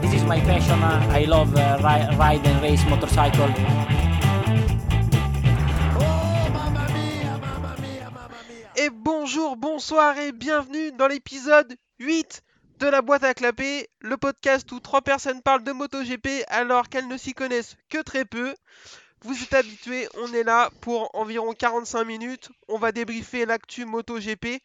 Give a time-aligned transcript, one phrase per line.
[0.00, 0.76] passion.
[8.76, 12.42] Et bonjour, bonsoir et bienvenue dans l'épisode 8
[12.78, 17.08] de la boîte à clapper, le podcast où trois personnes parlent de MotoGP alors qu'elles
[17.08, 18.54] ne s'y connaissent que très peu.
[19.22, 22.48] Vous êtes habitués, on est là pour environ 45 minutes.
[22.68, 24.62] On va débriefer l'actu MotoGP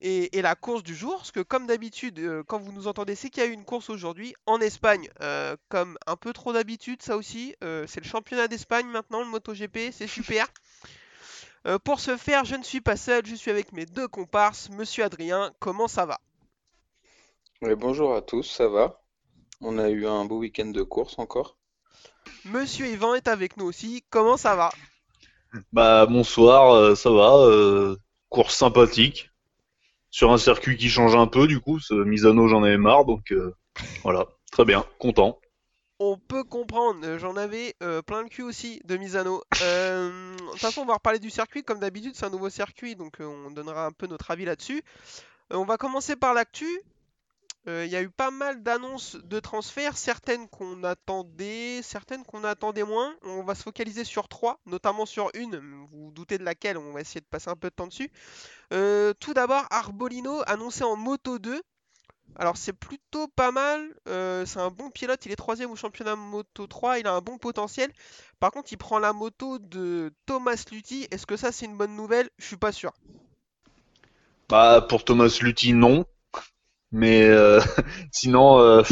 [0.00, 1.16] et, et la course du jour.
[1.16, 3.64] Parce que comme d'habitude, euh, quand vous nous entendez, c'est qu'il y a eu une
[3.64, 5.08] course aujourd'hui en Espagne.
[5.20, 7.54] Euh, comme un peu trop d'habitude, ça aussi.
[7.64, 10.46] euh, c'est le championnat d'Espagne maintenant, le MotoGP, c'est super.
[11.66, 14.70] Euh, pour ce faire, je ne suis pas seul, je suis avec mes deux comparses.
[14.70, 16.20] Monsieur Adrien, comment ça va?
[17.60, 19.02] Bonjour à tous, ça va?
[19.60, 21.56] On a eu un beau week-end de course encore.
[22.44, 24.70] Monsieur Yvan est avec nous aussi, comment ça va?
[25.72, 27.96] Bah bonsoir, euh, ça va, euh,
[28.28, 29.27] course sympathique,
[30.10, 33.32] sur un circuit qui change un peu du coup, ce Misano j'en avais marre, donc
[33.32, 33.54] euh,
[34.02, 35.38] voilà, très bien, content.
[36.00, 39.42] On peut comprendre, euh, j'en avais euh, plein le cul aussi de Misano.
[39.52, 43.16] De toute façon, on va reparler du circuit, comme d'habitude, c'est un nouveau circuit, donc
[43.20, 44.82] on donnera un peu notre avis là-dessus.
[45.50, 46.68] On va commencer par l'actu.
[47.66, 52.44] Euh, Il y a eu pas mal d'annonces de transferts, certaines qu'on attendait, certaines qu'on
[52.44, 53.14] attendait moins.
[53.22, 56.92] On va se focaliser sur trois, notamment sur une, vous vous doutez de laquelle, on
[56.92, 58.10] va essayer de passer un peu de temps dessus.
[58.72, 61.60] Euh, tout d'abord, Arbolino annoncé en Moto 2.
[62.36, 66.14] Alors c'est plutôt pas mal, euh, c'est un bon pilote, il est troisième au championnat
[66.14, 67.90] Moto 3, il a un bon potentiel.
[68.38, 71.08] Par contre, il prend la moto de Thomas Luthi.
[71.10, 72.30] Est-ce que ça c'est une bonne nouvelle?
[72.38, 72.92] Je suis pas sûr.
[74.48, 76.04] Bah pour Thomas Luthi non,
[76.92, 77.60] mais euh,
[78.12, 78.82] sinon, euh,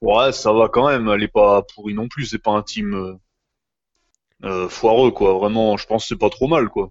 [0.00, 3.18] ouais ça va quand même, elle est pas pourrie non plus, c'est pas un team
[4.44, 6.90] euh, foireux quoi, vraiment, je pense que c'est pas trop mal quoi.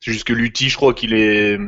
[0.00, 1.58] C'est juste que Luthi je crois qu'il est,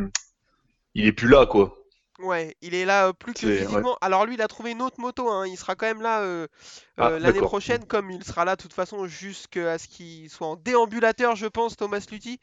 [0.94, 1.78] il est plus là quoi.
[2.18, 3.58] Ouais, il est là plus que ouais.
[3.58, 3.96] physiquement.
[4.00, 5.46] Alors lui, il a trouvé une autre moto, hein.
[5.46, 6.48] Il sera quand même là euh,
[6.96, 10.48] Ah, euh, l'année prochaine, comme il sera là de toute façon jusqu'à ce qu'il soit
[10.48, 12.40] en déambulateur, je pense, Thomas Luthi.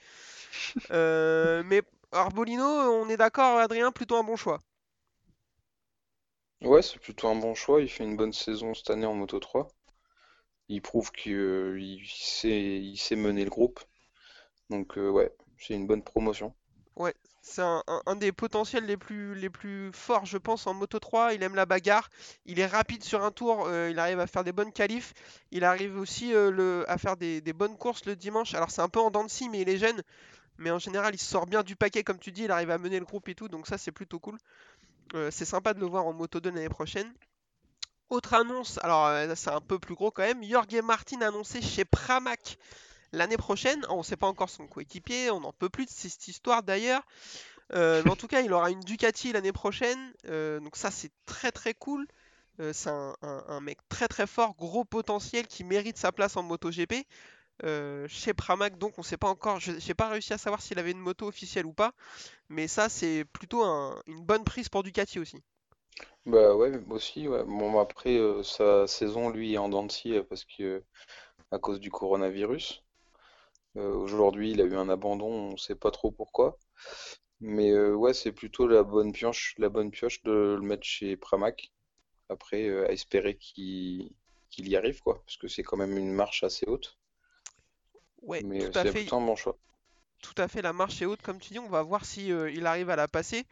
[0.92, 1.82] Euh, mais
[2.14, 4.62] Arbolino, on est d'accord, Adrien, plutôt un bon choix.
[6.62, 9.40] Ouais, c'est plutôt un bon choix, il fait une bonne saison cette année en Moto
[9.40, 9.68] 3.
[10.68, 13.80] Il prouve qu'il sait, il sait mener le groupe.
[14.70, 16.54] Donc euh, ouais, c'est une bonne promotion.
[16.96, 21.34] Ouais, c'est un, des potentiels les plus, les plus forts, je pense, en Moto 3.
[21.34, 22.10] Il aime la bagarre,
[22.46, 25.14] il est rapide sur un tour, euh, il arrive à faire des bonnes qualifs,
[25.52, 28.54] il arrive aussi euh, à faire des, des bonnes courses le dimanche.
[28.54, 30.02] Alors c'est un peu en dents de scie, mais il est jeune.
[30.58, 33.00] Mais en général, il sort bien du paquet, comme tu dis, il arrive à mener
[33.00, 34.38] le groupe et tout, donc ça c'est plutôt cool.
[35.14, 37.14] Euh, c'est sympa de le voir en Moto 2 l'année prochaine.
[38.10, 41.86] Autre annonce, alors euh, c'est un peu plus gros quand même, Jorge Martin annoncé chez
[41.86, 42.58] Pramac
[43.12, 43.86] l'année prochaine.
[43.90, 47.04] On ne sait pas encore son coéquipier, on n'en peut plus de cette histoire d'ailleurs.
[47.74, 51.74] Euh, en tout cas, il aura une Ducati l'année prochaine, donc ça c'est très très
[51.74, 52.08] cool.
[52.74, 56.44] C'est un, un- un mec très très fort, gros potentiel qui mérite sa place en
[56.44, 57.06] MotoGP.
[57.64, 60.78] Euh, chez Pramac, donc on sait pas encore, je j'ai pas réussi à savoir s'il
[60.80, 61.94] avait une moto officielle ou pas,
[62.50, 65.44] mais ça c'est plutôt un- une bonne prise pour Ducati aussi.
[66.26, 67.44] Bah ouais, aussi, ouais.
[67.46, 70.84] Bon, après, euh, sa saison, lui, est en dents euh, parce que
[71.52, 72.84] à cause du coronavirus.
[73.76, 76.58] Aujourd'hui, il a eu un abandon, on sait pas trop pourquoi.
[77.42, 81.72] Mais ouais, c'est plutôt la bonne pioche, la bonne pioche de le mettre chez Pramac.
[82.30, 84.12] Après, à espérer qu'il
[84.52, 86.98] qu'il y arrive, quoi, parce que c'est quand même une marche assez haute.
[88.26, 89.10] Ouais, Mais euh, tout à c'est fait.
[89.10, 89.58] plutôt un bon choix.
[90.22, 92.52] Tout à fait, la marche est haute comme tu dis, on va voir si euh,
[92.52, 93.46] il arrive à la passer.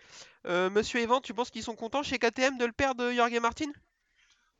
[0.46, 3.72] Euh, Monsieur Evan, tu penses qu'ils sont contents chez KTM de le perdre Jorge Martin?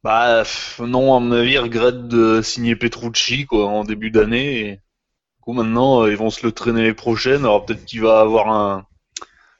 [0.04, 4.60] Bah pff, non, à mon avis, ils regrettent de signer Petrucci quoi en début d'année.
[4.60, 4.72] Et...
[4.76, 7.42] Du coup, maintenant, euh, ils vont se le traîner les prochaines.
[7.44, 8.88] Alors peut-être qu'il va avoir un,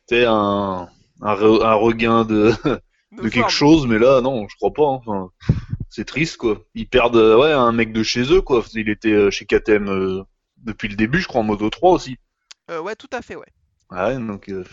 [0.10, 0.90] tu sais, un,
[1.22, 2.54] un, re- un regain de,
[3.12, 4.84] De de quelque chose, mais là, non, je crois pas.
[4.88, 5.02] hein.
[5.06, 5.32] Enfin,
[5.90, 6.62] c'est triste quoi.
[6.76, 8.64] Ils perdent, ouais, un mec de chez eux quoi.
[8.76, 10.24] Il était chez KTM euh,
[10.64, 12.18] depuis le début, je crois, en Moto 3 aussi.
[12.70, 13.54] Euh, ouais, tout à fait, ouais.
[13.92, 14.66] Ouais, donc euh,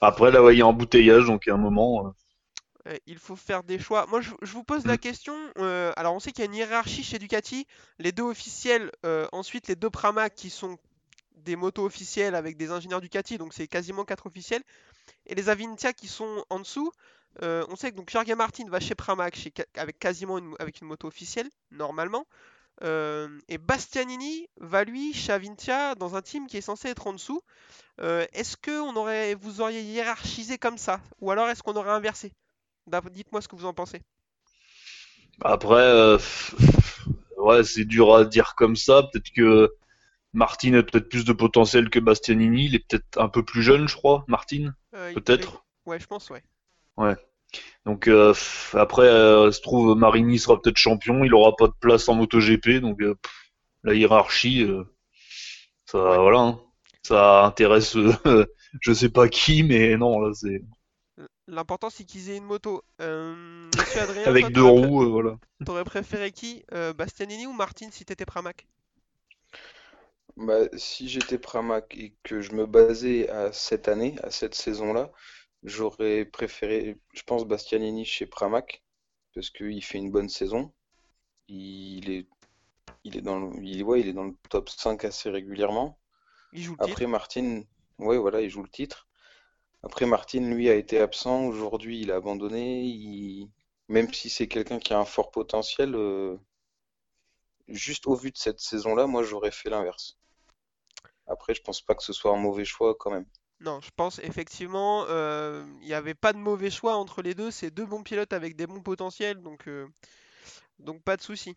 [0.00, 2.08] après là, ouais, il y a embouteillage, donc il y a un moment.
[2.08, 2.10] euh,
[2.86, 4.06] Euh, il faut faire des choix.
[4.06, 4.98] Moi, je, je vous pose la Mm.
[4.98, 5.34] question.
[5.96, 7.66] alors, on sait qu'il y a une hiérarchie chez Ducati.
[7.98, 8.90] Les deux officiels,
[9.32, 10.76] ensuite les deux Pramac qui sont
[11.36, 14.62] des motos officielles avec des ingénieurs Ducati, donc c'est quasiment quatre officiels.
[15.26, 16.92] Et les Avintia qui sont en dessous.
[17.42, 20.88] On sait que donc Jorge Martin va chez Pramac chez avec quasiment une, avec une
[20.88, 22.26] moto officielle, normalement.
[22.82, 27.12] Euh, et Bastianini va lui chez Avintia dans un team qui est censé être en
[27.12, 27.40] dessous.
[28.00, 31.00] Euh, est-ce que on aurait, vous auriez hiérarchisé comme ça?
[31.20, 32.32] Ou alors est-ce qu'on aurait inversé?
[33.12, 34.02] Dites-moi ce que vous en pensez.
[35.40, 36.18] Après, euh,
[37.38, 39.04] ouais, c'est dur à dire comme ça.
[39.04, 39.72] Peut-être que
[40.32, 42.66] Martin a peut-être plus de potentiel que Bastianini.
[42.66, 45.64] Il est peut-être un peu plus jeune, je crois, Martin, Euh, peut-être.
[45.86, 46.42] Ouais, je pense, ouais.
[46.96, 47.16] Ouais.
[47.86, 48.32] Donc euh,
[48.72, 52.80] après, euh, se trouve Marini sera peut-être champion, il aura pas de place en MotoGP,
[52.80, 53.32] donc euh, pff,
[53.82, 54.84] la hiérarchie, euh,
[55.84, 56.60] ça voilà, hein.
[57.02, 58.46] ça intéresse euh,
[58.80, 60.62] je sais pas qui, mais non là c'est
[61.46, 62.82] L'important c'est qu'ils aient une moto.
[63.02, 63.70] Euh,
[64.00, 65.36] Adrien, toi, avec deux roues, euh, voilà.
[65.66, 66.64] t'aurais préféré qui?
[66.72, 68.66] Euh, Bastianini ou Martin si t'étais Pramac?
[70.36, 75.10] Bah, si j'étais Pramac et que je me basais à cette année, à cette saison-là,
[75.64, 78.82] j'aurais préféré, je pense, Bastianini chez Pramac,
[79.34, 80.72] parce qu'il fait une bonne saison.
[81.48, 82.26] Il est,
[83.04, 85.98] il est dans le, il, ouais, il est dans le top 5 assez régulièrement.
[86.52, 86.90] Il joue le titre.
[86.90, 87.62] Après, Martin,
[87.98, 89.08] ouais, voilà, il joue le titre.
[89.82, 91.46] Après, Martin, lui, a été absent.
[91.46, 92.84] Aujourd'hui, il a abandonné.
[92.84, 93.50] Il-
[93.88, 96.38] Même si c'est quelqu'un qui a un fort potentiel, euh,
[97.68, 100.16] juste au vu de cette saison-là, moi, j'aurais fait l'inverse.
[101.26, 103.26] Après, je pense pas que ce soit un mauvais choix quand même.
[103.60, 107.50] Non, je pense effectivement, euh, il n'y avait pas de mauvais choix entre les deux.
[107.50, 109.86] C'est deux bons pilotes avec des bons potentiels, donc, euh,
[110.78, 111.56] donc pas de souci.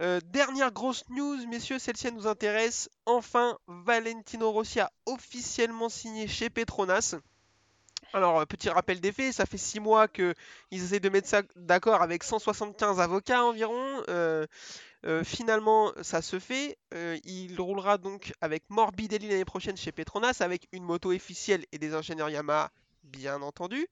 [0.00, 2.90] Euh, dernière grosse news, messieurs, celle-ci elle nous intéresse.
[3.06, 7.16] Enfin, Valentino Rossi a officiellement signé chez Petronas.
[8.14, 10.34] Alors, euh, petit rappel des faits, ça fait 6 mois qu'ils
[10.72, 14.02] essaient de mettre ça d'accord avec 175 avocats environ.
[15.04, 16.78] Euh, finalement, ça se fait.
[16.94, 21.78] Euh, il roulera donc avec Morbidelli l'année prochaine chez Petronas avec une moto officielle et
[21.78, 22.70] des ingénieurs Yamaha,
[23.02, 23.86] bien entendu.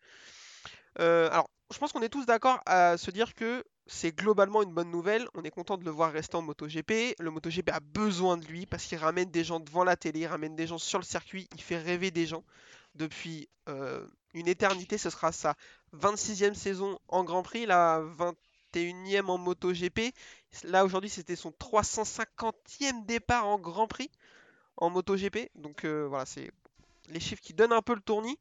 [1.01, 4.73] Euh, alors, je pense qu'on est tous d'accord à se dire que c'est globalement une
[4.73, 5.27] bonne nouvelle.
[5.35, 7.17] On est content de le voir rester en MotoGP.
[7.19, 10.27] Le MotoGP a besoin de lui parce qu'il ramène des gens devant la télé, il
[10.27, 12.45] ramène des gens sur le circuit, il fait rêver des gens
[12.95, 13.49] depuis
[14.35, 14.97] une éternité.
[14.97, 15.57] Ce sera sa
[15.97, 18.01] 26e saison en Grand Prix, la
[18.73, 20.13] 21e en MotoGP.
[20.65, 24.11] Là aujourd'hui c'était son 350e départ en Grand Prix
[24.77, 25.51] en MotoGP.
[25.57, 26.51] Donc euh, voilà, c'est
[27.09, 28.39] les chiffres qui donnent un peu le tournis.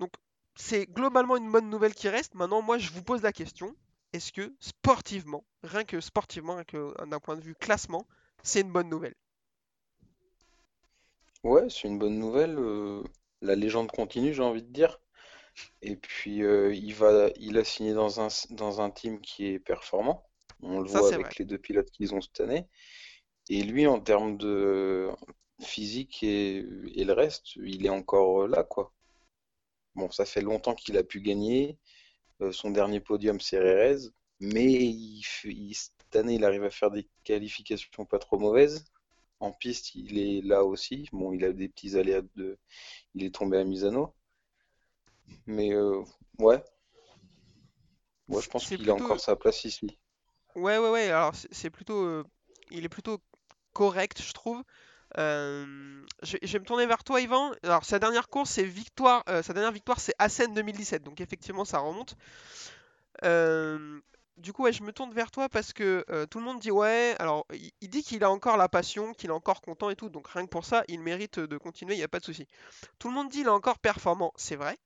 [0.00, 0.12] Donc
[0.56, 2.34] c'est globalement une bonne nouvelle qui reste.
[2.34, 3.74] Maintenant moi je vous pose la question,
[4.12, 8.06] est-ce que sportivement, rien que sportivement, rien que d'un point de vue classement,
[8.42, 9.14] c'est une bonne nouvelle?
[11.44, 12.58] Ouais, c'est une bonne nouvelle.
[12.58, 13.02] euh,
[13.40, 14.98] la légende continue, j'ai envie de dire.
[15.82, 19.58] Et puis, euh, il va, il a signé dans un, dans un team qui est
[19.58, 20.24] performant.
[20.62, 21.34] On le Ça voit avec vrai.
[21.40, 22.66] les deux pilotes qu'ils ont cette année.
[23.50, 25.10] Et lui, en termes de
[25.62, 26.58] physique et,
[26.94, 28.92] et le reste, il est encore là, quoi.
[29.94, 31.78] Bon, ça fait longtemps qu'il a pu gagner.
[32.42, 34.08] Euh, son dernier podium, c'est Rérez.
[34.40, 38.84] Mais il fait- il- cette année, il arrive à faire des qualifications pas trop mauvaises.
[39.40, 41.08] En piste, il est là aussi.
[41.12, 42.58] Bon, il a des petits aléas de...
[43.14, 44.14] Il est tombé à Misano.
[45.46, 46.02] Mais euh,
[46.38, 46.62] ouais,
[48.28, 49.98] moi je pense qu'il a encore sa place ici.
[50.54, 51.10] Ouais, ouais, ouais.
[51.10, 52.24] Alors, c'est plutôt, euh,
[52.70, 53.18] il est plutôt
[53.72, 54.62] correct, je trouve.
[55.18, 57.52] Euh, je, je vais me tourner vers toi, Yvan.
[57.62, 59.24] Alors, sa dernière course, c'est victoire.
[59.26, 61.02] sa dernière victoire, c'est Assen 2017.
[61.02, 62.16] Donc, effectivement, ça remonte.
[64.36, 67.14] Du coup, ouais, je me tourne vers toi parce que tout le monde dit ouais.
[67.18, 70.08] Alors, il, il dit qu'il a encore la passion, qu'il est encore content et tout.
[70.08, 71.94] Donc, rien que pour ça, il mérite de continuer.
[71.94, 72.46] Il n'y a pas de souci.
[72.98, 74.32] Tout le monde dit il est encore performant.
[74.36, 74.78] C'est vrai.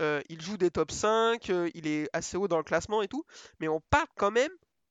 [0.00, 3.08] Euh, il joue des top 5, euh, il est assez haut dans le classement et
[3.08, 3.24] tout,
[3.60, 4.50] mais on parle quand même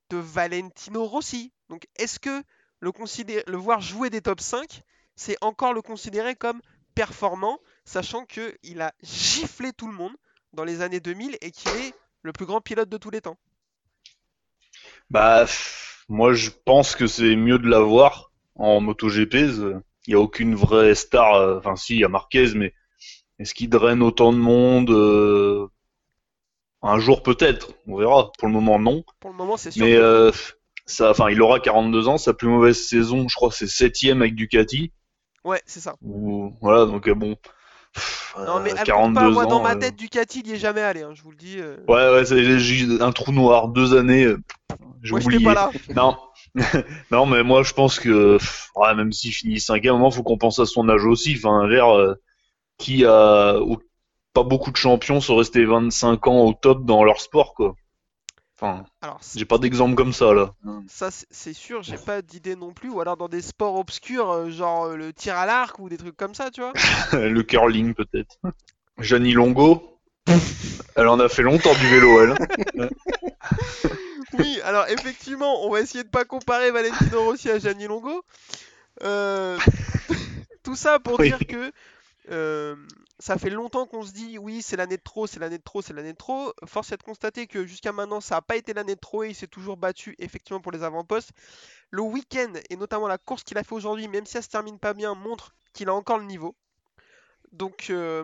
[0.10, 1.52] de Valentino Rossi.
[1.70, 2.44] Donc est-ce que
[2.80, 4.82] le, voir jouer des top 5,
[5.16, 6.62] c'est encore le considérer comme
[6.96, 10.16] performant, sachant qu'il a giflé tout le monde
[10.54, 13.38] dans les années 2000 et qu'il est le plus grand pilote de tous les temps?
[15.10, 15.46] Bah
[16.10, 19.36] moi je pense que c'est mieux de l'avoir en MotoGP.
[19.36, 21.36] Il n'y a aucune vraie star.
[21.36, 22.74] euh, Enfin si, il y a Marquez, mais
[23.40, 25.68] est-ce qu'il draine autant de monde euh,
[26.82, 28.32] Un jour peut-être, on verra.
[28.38, 29.04] Pour le moment non.
[29.20, 30.32] Pour le moment, c'est sûr Mais euh,
[30.86, 32.18] ça, enfin, il aura 42 ans.
[32.18, 34.92] Sa plus mauvaise saison, je crois, c'est septième avec Ducati.
[35.44, 35.96] Ouais, c'est ça.
[36.02, 37.36] Ou voilà, donc euh, bon,
[37.94, 39.64] pff, Non, mais euh, avec 42 pas, moi, dans ans.
[39.64, 41.58] ma euh, tête, Ducati, il y est jamais allé, hein, je vous le dis.
[41.60, 41.78] euh.
[41.88, 44.24] Ouais, ouais, c'est- un trou noir, deux années.
[44.26, 44.38] euh,
[45.02, 45.44] J'ai oublié.
[45.44, 45.72] pas là.
[45.96, 46.18] Non,
[47.12, 50.12] non, mais moi je pense que pff, ouais, même s'il finit cinquième, à un moment
[50.12, 51.36] faut qu'on pense à son âge aussi.
[51.38, 51.88] Enfin, l'air
[52.84, 53.56] qui a
[54.34, 57.76] pas beaucoup de champions sont restés 25 ans au top dans leur sport, quoi.
[58.56, 58.86] Enfin,
[59.36, 60.54] j'ai pas d'exemple comme ça là.
[60.88, 62.90] Ça, c'est sûr, j'ai pas d'idée non plus.
[62.90, 65.98] Ou alors dans des sports obscurs, euh, genre euh, le tir à l'arc ou des
[65.98, 66.74] trucs comme ça, tu vois.
[67.14, 68.38] Le curling peut-être.
[69.00, 69.98] Janie Longo,
[70.96, 72.90] elle en a fait longtemps du vélo, elle.
[74.34, 78.24] Oui, alors effectivement, on va essayer de pas comparer Valentino Rossi à Gianni Longo.
[79.04, 79.58] Euh,
[80.64, 81.28] tout ça pour Oui.
[81.28, 81.72] dire que
[82.30, 82.76] euh,
[83.20, 85.82] ça fait longtemps qu'on se dit oui, c'est l'année de trop, c'est l'année de trop,
[85.82, 86.54] c'est l'année de trop.
[86.66, 89.30] Force est de constater que jusqu'à maintenant, ça n'a pas été l'année de trop et
[89.30, 91.32] il s'est toujours battu effectivement pour les avant-postes.
[91.92, 94.80] Le week-end et notamment la course qu'il a fait aujourd'hui, même si ça se termine
[94.80, 96.56] pas bien, montre qu'il a encore le niveau.
[97.52, 98.24] Donc, euh,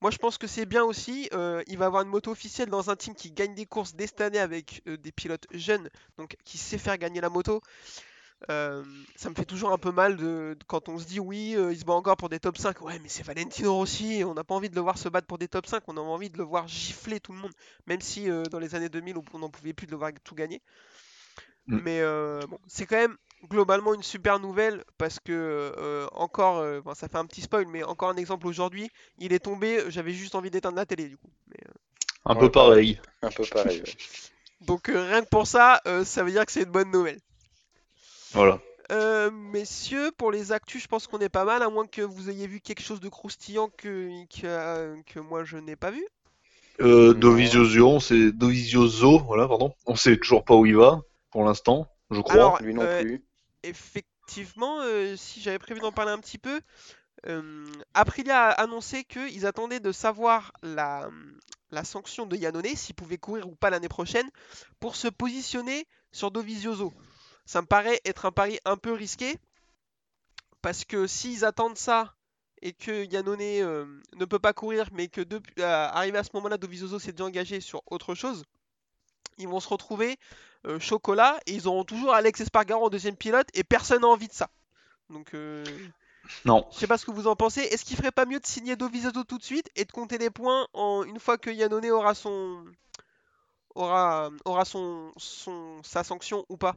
[0.00, 1.28] Moi, je pense que c'est bien aussi.
[1.34, 4.06] euh, il va avoir une moto officielle dans un team qui gagne des courses dès
[4.06, 7.60] cette année avec des pilotes jeunes, donc qui sait faire gagner la moto.
[8.50, 8.82] Euh,
[9.16, 11.72] ça me fait toujours un peu mal de, de- quand on se dit oui, euh,
[11.72, 12.80] il se bat encore pour des top 5.
[12.80, 15.38] Ouais, mais c'est Valentino Rossi, on n'a pas envie de le voir se battre pour
[15.38, 17.52] des top 5, on a envie de le voir gifler tout le monde,
[17.86, 20.10] même si euh, dans les années 2000 on on n'en pouvait plus de le voir
[20.24, 20.62] tout gagner.
[21.68, 21.80] Mm.
[21.84, 23.16] Mais euh, bon, c'est quand même
[23.48, 27.66] globalement une super nouvelle parce que euh, encore, euh, bon, ça fait un petit spoil,
[27.66, 31.16] mais encore un exemple aujourd'hui, il est tombé, j'avais juste envie d'éteindre la télé du
[31.16, 31.30] coup.
[31.48, 31.72] Mais, euh,
[32.24, 32.98] Un Ouais, peu pareil.
[33.20, 33.82] Un peu pareil.
[33.82, 33.94] ouais.
[34.60, 37.20] donc euh, rien que pour ça, euh, ça veut dire que c'est une bonne nouvelle.
[38.32, 38.60] Voilà.
[38.90, 42.28] Euh, messieurs, pour les actus, je pense qu'on est pas mal, à moins que vous
[42.28, 46.04] ayez vu quelque chose de croustillant que, que, euh, que moi je n'ai pas vu.
[46.80, 47.14] Euh.
[47.14, 49.74] Dovizioso, on sait Dovizioso, voilà, pardon.
[49.86, 52.34] On sait toujours pas où il va pour l'instant, je crois.
[52.34, 53.24] Alors, Lui non euh, plus.
[53.62, 56.60] Effectivement, euh, si j'avais prévu d'en parler un petit peu,
[57.26, 61.08] euh, Aprilia a annoncé qu'ils attendaient de savoir la,
[61.70, 64.28] la sanction de Yannone, s'il pouvait courir ou pas l'année prochaine,
[64.80, 66.92] pour se positionner sur Dovizioso.
[67.50, 69.36] Ça me paraît être un pari un peu risqué,
[70.62, 72.14] parce que s'ils attendent ça
[72.62, 76.30] et que Yannone euh, ne peut pas courir, mais que depuis, euh, arrivé à ce
[76.34, 78.44] moment-là, Dovizioso s'est déjà engagé sur autre chose,
[79.36, 80.16] ils vont se retrouver
[80.64, 84.28] euh, chocolat et ils auront toujours Alex Espargaro en deuxième pilote et personne n'a envie
[84.28, 84.48] de ça.
[85.08, 85.32] Donc,
[86.44, 86.68] Non.
[86.70, 87.62] je sais pas ce que vous en pensez.
[87.62, 90.30] Est-ce qu'il ferait pas mieux de signer Dovizioso tout de suite et de compter les
[90.30, 92.64] points en une fois que Yannone aura son
[93.74, 96.76] aura aura son, son sa sanction ou pas?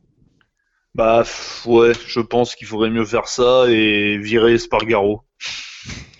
[0.95, 1.23] Bah
[1.65, 5.23] ouais, je pense qu'il faudrait mieux faire ça et virer Spargaro.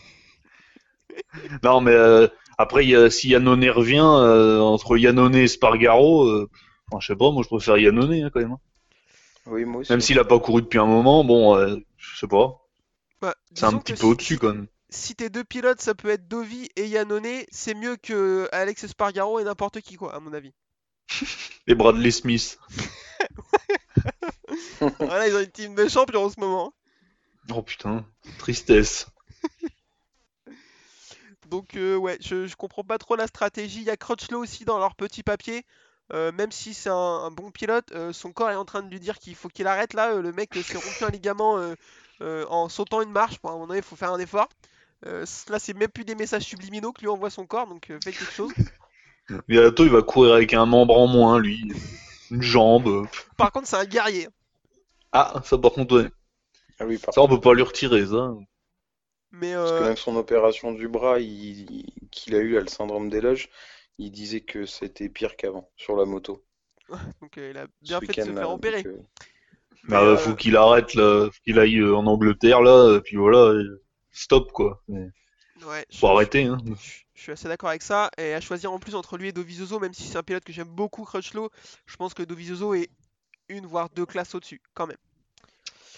[1.63, 2.27] non mais euh,
[2.57, 6.49] après il y a- si Yannone revient euh, entre Yannone et Spargaro, euh,
[6.91, 8.51] enfin, je sais pas, moi je préfère Yannone hein, quand même.
[8.53, 8.59] hein.
[9.45, 9.91] Oui, moi aussi.
[9.91, 12.61] Même s'il a pas couru depuis un moment, bon, euh, je sais pas,
[13.21, 14.67] Bah, c'est un petit peu si- au-dessus quand même.
[14.89, 19.39] Si tes deux pilotes, ça peut être Dovi et Yannone, c'est mieux que Alex Espargaro
[19.39, 20.53] et n'importe qui quoi, à mon avis.
[21.67, 22.57] Et Bradley Smith.
[24.99, 26.73] voilà, ils ont une team de champions en ce moment.
[27.53, 28.05] Oh putain,
[28.37, 29.07] tristesse.
[31.49, 33.79] Donc euh, ouais, je, je comprends pas trop la stratégie.
[33.79, 35.65] Il y a Crutchlow aussi dans leur petit papier.
[36.11, 38.89] Euh, même si c'est un, un bon pilote, euh, son corps est en train de
[38.89, 40.15] lui dire qu'il faut qu'il arrête là.
[40.15, 41.59] Le mec s'est rompu un ligament
[42.21, 43.41] en sautant une marche.
[43.41, 44.49] Bon, à un moment donné, il faut faire un effort.
[45.03, 48.31] Là, c'est même plus des messages subliminaux que lui envoie son corps, donc faites quelque
[48.31, 48.53] chose.
[49.47, 51.71] Bientôt il va courir avec un membre en moins lui,
[52.31, 53.07] une jambe.
[53.37, 54.27] Par contre, c'est un guerrier.
[55.13, 56.09] Ah, ça par contre ouais.
[56.79, 58.33] Ah oui, par Ça on peut pas lui retirer ça.
[59.31, 62.61] Mais Parce que euh, même son opération du bras il- il- qu'il a eu, là,
[62.61, 63.49] le syndrome d'éloge,
[63.97, 66.45] il disait que c'était pire qu'avant sur la moto.
[67.21, 68.87] donc, euh, il a ce bien fait de se faire donc, opérer.
[68.87, 68.97] euh,
[69.83, 73.01] Mais, Bah, euh, faut qu'il arrête là, faut qu'il aille euh, en Angleterre là, et
[73.01, 73.53] puis voilà,
[74.11, 74.83] stop quoi.
[74.87, 75.07] Mais
[75.61, 76.57] ouais, je- Faut arrêter hein.
[76.75, 78.09] Je je suis assez d'accord avec ça.
[78.17, 80.53] Et à choisir en plus entre lui et Dovizioso, même si c'est un pilote que
[80.53, 81.49] j'aime beaucoup, Crutchlow,
[81.85, 82.89] je pense que Dovizioso est
[83.49, 84.97] une voire deux classes au-dessus, quand même.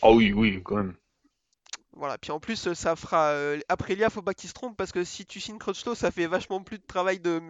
[0.01, 0.95] Ah oui, oui, quand même.
[1.93, 2.17] Voilà.
[2.17, 3.29] Puis en plus, euh, ça fera.
[3.29, 6.27] euh, Aprilia, faut pas qu'il se trompe parce que si tu signes Crutchlow, ça fait
[6.27, 7.41] vachement plus de travail de,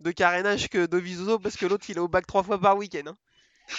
[0.00, 3.10] de carénage que Dovizioso parce que l'autre il est au bac trois fois par week-end.
[3.10, 3.16] hein.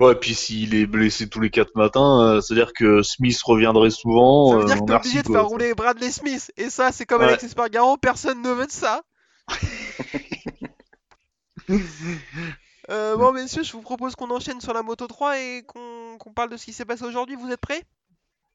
[0.00, 4.52] Ouais, puis s'il est blessé tous les quatre matins, euh, c'est-à-dire que Smith reviendrait souvent.
[4.52, 6.50] Ça veut euh, dire que t'es obligé de faire rouler Bradley Smith.
[6.56, 7.28] Et ça, c'est comme Ouais.
[7.28, 9.02] Alex Espargaro, personne ne veut de ça.
[12.90, 16.50] Euh, bon, messieurs, je vous propose qu'on enchaîne sur la Moto 3 et qu'on parle
[16.50, 17.36] de ce qui s'est passé aujourd'hui.
[17.36, 17.84] Vous êtes prêts?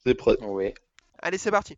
[0.03, 0.37] C'est prêt.
[0.43, 0.73] Ouais.
[1.19, 1.77] Allez, c'est parti.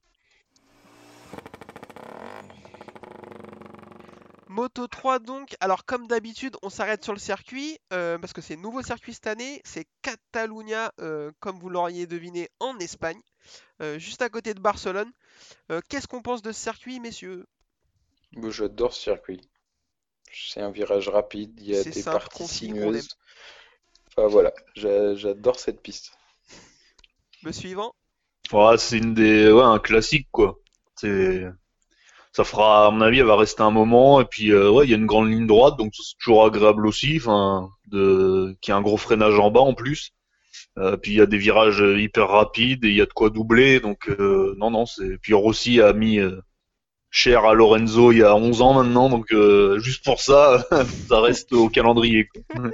[4.58, 8.56] Moto 3 donc, alors comme d'habitude on s'arrête sur le circuit euh, parce que c'est
[8.56, 13.22] nouveau circuit cette année, c'est Catalunya euh, comme vous l'auriez deviné en Espagne,
[13.84, 15.12] euh, juste à côté de Barcelone.
[15.72, 17.46] Euh, Qu'est-ce qu'on pense de ce circuit messieurs?
[18.32, 19.48] Moi, J'adore ce circuit.
[20.32, 23.10] C'est un virage rapide, il y a des simple, parties sinueuses.
[24.10, 26.12] Enfin voilà, j'a- j'adore cette piste.
[27.42, 27.92] Le suivant?
[28.54, 30.58] Ouais, c'est une des, ouais, un classique quoi.
[30.96, 31.46] C'est,
[32.34, 34.92] ça fera, à mon avis, elle va rester un moment et puis euh, ouais, il
[34.92, 37.18] y a une grande ligne droite, donc c'est toujours agréable aussi.
[37.18, 40.12] Enfin, de, qui a un gros freinage en bas en plus.
[40.80, 43.30] Euh, puis il y a des virages hyper rapides et il y a de quoi
[43.32, 45.18] doubler, donc euh, non non, c'est.
[45.20, 46.42] Puis Rossi a mis euh,
[47.10, 50.66] cher à Lorenzo il y a 11 ans maintenant, donc euh, juste pour ça,
[51.10, 52.28] ça reste au calendrier.
[52.28, 52.72] Quoi.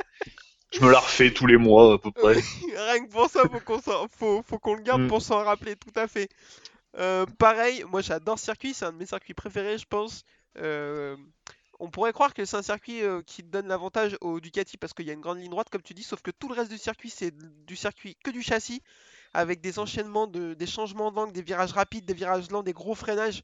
[0.74, 2.34] Je me la refais tous les mois à peu près.
[2.76, 5.08] Rien que pour ça, faut qu'on s'en- faut, faut qu'on le garde Mm.
[5.08, 6.30] pour s'en rappeler, tout à fait.
[6.98, 10.24] Euh, pareil, moi j'adore ce circuit, c'est un de mes circuits préférés, je pense.
[10.60, 11.16] Euh,
[11.80, 15.10] on pourrait croire que c'est un circuit qui donne l'avantage au Ducati parce qu'il y
[15.10, 17.10] a une grande ligne droite, comme tu dis, sauf que tout le reste du circuit,
[17.10, 17.34] c'est
[17.66, 18.82] du circuit que du châssis,
[19.34, 22.94] avec des enchaînements, de, des changements d'angle, des virages rapides, des virages lents, des gros
[22.96, 23.42] freinages.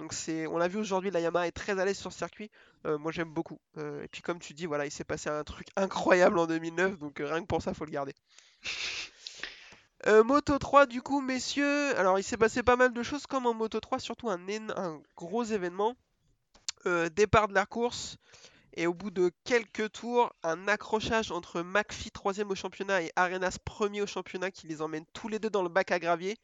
[0.00, 2.50] Donc c'est, on l'a vu aujourd'hui, la Yamaha est très à l'aise sur circuit.
[2.86, 3.60] Euh, moi j'aime beaucoup.
[3.76, 6.98] Euh, et puis comme tu dis, voilà, il s'est passé un truc incroyable en 2009,
[6.98, 8.14] donc euh, rien que pour ça, faut le garder.
[10.06, 13.52] Moto 3, du coup, messieurs, alors il s'est passé pas mal de choses comme en
[13.52, 15.94] Moto 3, surtout un, gros événement.
[17.14, 18.16] Départ de la course,
[18.72, 23.58] et au bout de quelques tours, un accrochage entre McPhee 3 au championnat et Arenas
[23.68, 26.38] 1 au championnat qui les emmène tous les deux dans le bac à gravier.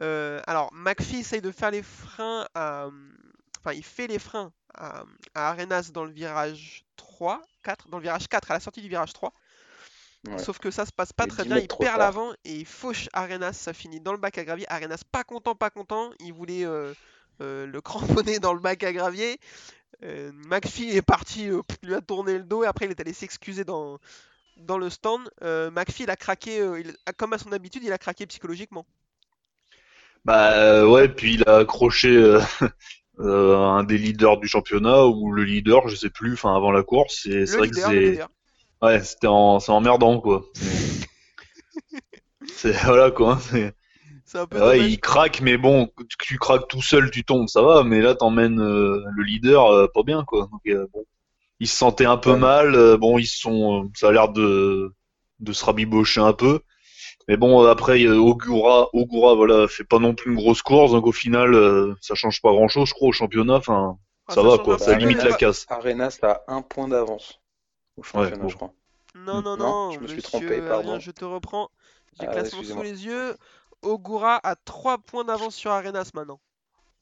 [0.00, 2.88] Euh, alors, McPhee essaye de faire les freins à.
[3.60, 8.02] Enfin, il fait les freins à, à Arenas dans le virage 3, 4, dans le
[8.02, 9.32] virage 4, à la sortie du virage 3.
[10.26, 10.38] Ouais.
[10.38, 12.66] Sauf que ça se passe pas Et très 10 bien, il perd l'avant et il
[12.66, 14.66] fauche Arenas, ça finit dans le bac à gravier.
[14.70, 16.94] Arenas pas content, pas content, il voulait euh,
[17.40, 19.38] euh, le cramponner dans le bac à gravier.
[20.02, 21.50] Euh, McPhee est parti,
[21.82, 23.98] lui a tourné le dos et après il est allé s'excuser dans,
[24.56, 25.30] dans le stand.
[25.42, 28.86] McPhee il a craqué, il- comme à son habitude, il a craqué psychologiquement.
[30.24, 32.40] Bah euh, ouais, puis il a accroché euh,
[33.20, 36.82] euh, un des leaders du championnat ou le leader, je sais plus, enfin avant la
[36.82, 37.26] course.
[37.26, 38.20] Et c'est vrai que leader, c'est
[38.82, 39.60] ouais, c'était en...
[39.60, 40.44] c'est emmerdant quoi.
[42.46, 43.38] C'est voilà quoi.
[43.40, 43.74] c'est-
[44.24, 45.88] C'est un peu Ouais, il craque, mais bon,
[46.20, 47.84] tu craques tout seul, tu tombes, ça va.
[47.84, 50.48] Mais là, t'emmènes euh, le leader, euh, pas bien quoi.
[50.52, 51.04] Donc, euh, bon,
[51.60, 52.38] ils se sentaient un peu Ouais.
[52.38, 52.74] mal.
[52.76, 54.92] euh, bon, ils se sont, euh, ça a l'air de
[55.40, 56.60] de se rabibocher un peu.
[57.28, 61.06] Mais bon, euh, après, Ogura, Ogura, voilà, fait pas non plus une grosse course, donc
[61.06, 63.54] au final, euh, ça change pas grand-chose, je crois, au championnat.
[63.54, 65.66] Enfin, Ah, ça ça va quoi, ça limite la casse.
[65.70, 67.40] Arenas a un point d'avance
[67.96, 68.48] au championnat, bon.
[68.48, 68.72] je crois.
[69.14, 70.98] Non, non, Non, non, je me suis monsieur trompé, pardon.
[70.98, 71.70] je te reprends.
[72.18, 73.36] J'ai Ah, classement sous les yeux.
[73.82, 76.40] Ogura a 3 points d'avance sur Arenas maintenant.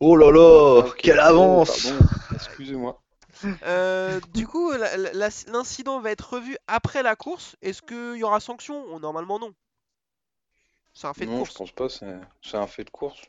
[0.00, 1.92] Oh là là, Ok, quelle avance
[2.34, 2.98] excusez-moi.
[3.64, 4.72] Euh, du coup,
[5.46, 7.56] l'incident va être revu après la course.
[7.62, 8.84] Est-ce qu'il y aura sanction?
[8.92, 9.52] Oh, Normalement, non.
[10.94, 11.54] C'est un fait de Non, je course.
[11.54, 13.22] pense pas, c'est un fait de course.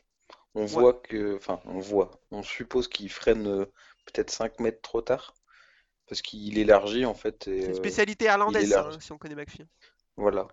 [0.54, 0.84] On Ouais.
[0.84, 3.66] voit que, enfin, on voit, on suppose qu'il freine euh,
[4.06, 5.34] peut-être 5 mètres trop tard,
[6.08, 9.66] parce qu'il élargit en fait, C'est une euh, spécialité irlandaise, hein, si on connaît McPhee.
[10.16, 10.48] voilà.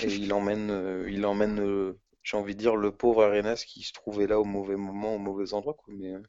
[0.00, 3.82] Et il emmène, euh, il emmène, euh, j'ai envie de dire, le pauvre Arenas qui
[3.84, 5.94] se trouvait là au mauvais moment, au mauvais endroit, quoi.
[5.96, 6.22] Mais euh,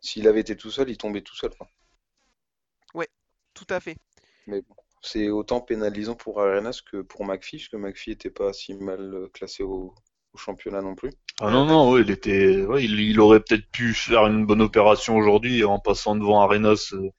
[0.00, 1.68] s'il avait été tout seul, il tombait tout seul, quoi.
[3.54, 3.96] Tout à fait.
[4.46, 8.52] Mais bon, c'est autant pénalisant pour Arenas que pour McPhee, parce que McPhee était pas
[8.52, 9.94] si mal euh, classé au,
[10.32, 11.12] au championnat non plus.
[11.40, 14.62] Ah non, non, ouais, il était, ouais, il, il aurait peut-être pu faire une bonne
[14.62, 17.10] opération aujourd'hui en passant devant Arenas euh,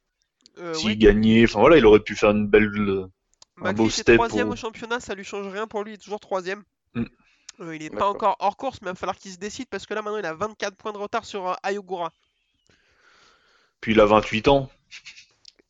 [0.59, 1.43] Euh, s'il gagnait.
[1.45, 2.65] Enfin voilà, il aurait pu faire une belle.
[2.77, 3.07] euh,
[3.61, 5.91] un beau McPhee c'est step troisième pour- au championnat, ça lui change rien pour lui,
[5.91, 6.63] il est toujours troisième.
[6.95, 7.05] Mm.
[7.61, 9.85] Euh, il est pas encore hors course, mais il va falloir qu'il se décide parce
[9.87, 12.11] que là maintenant il a 24 points de retard sur Ayogura.
[13.81, 14.69] Puis il a 28 ans.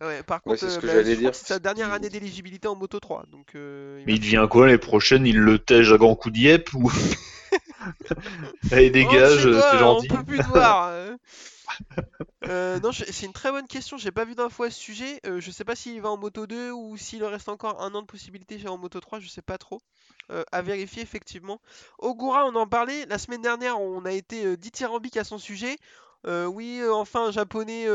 [0.02, 2.10] Ouais, par Ouais, contre, c'est ce euh, que bah, j'allais dire, c'est sa dernière année
[2.10, 3.26] d'éligibilité en Moto 3.
[3.32, 5.26] Donc, euh, il Mais il devient quoi l'année prochaine?
[5.26, 6.92] Il le tège à grand coup d'yep ou
[8.72, 10.08] Allez Oh, dégage, toi, c'est gentil.
[10.12, 10.90] On peut plus te voir.
[12.48, 12.80] euh.
[12.80, 13.98] Non, c'est une très bonne question.
[13.98, 15.20] J'ai pas vu d'infos à ce sujet.
[15.26, 18.02] Euh, je sais pas s'il va en Moto 2 ou s'il reste encore un an
[18.02, 19.20] de possibilité en Moto 3.
[19.20, 19.82] Je sais pas trop.
[20.30, 21.62] Euh, à vérifier effectivement.
[22.00, 23.80] Ogura, on en parlait la semaine dernière.
[23.80, 25.78] On a été euh, dithyrambique à son sujet.
[26.26, 27.88] Euh, oui, euh, enfin un japonais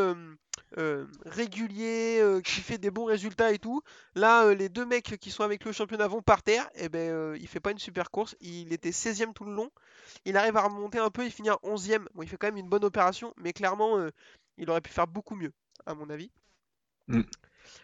[0.78, 3.82] euh, régulier euh, qui fait des bons résultats et tout.
[4.14, 6.68] Là, euh, les deux mecs qui sont avec le championnat vont par terre.
[6.74, 8.36] Et ben, il fait pas une super course.
[8.40, 9.70] Il était 16ème tout le long.
[10.24, 12.06] Il arrive à remonter un peu et finir 11ème.
[12.14, 13.98] Bon, il fait quand même une bonne opération, mais clairement,
[14.58, 15.52] il aurait pu faire beaucoup mieux,
[15.86, 16.30] à mon avis.
[17.08, 17.22] Mm.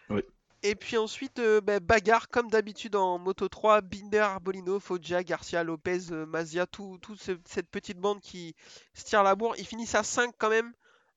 [0.09, 0.21] Oui.
[0.61, 6.11] Et puis ensuite, bah, bagarre comme d'habitude en Moto 3, Binder, Arbolino, Foggia, Garcia, Lopez,
[6.27, 8.55] Mazia, tout, tout ce- cette petite bande qui
[8.93, 9.55] se tire la bourre.
[9.57, 10.73] Ils finissent à 5 quand même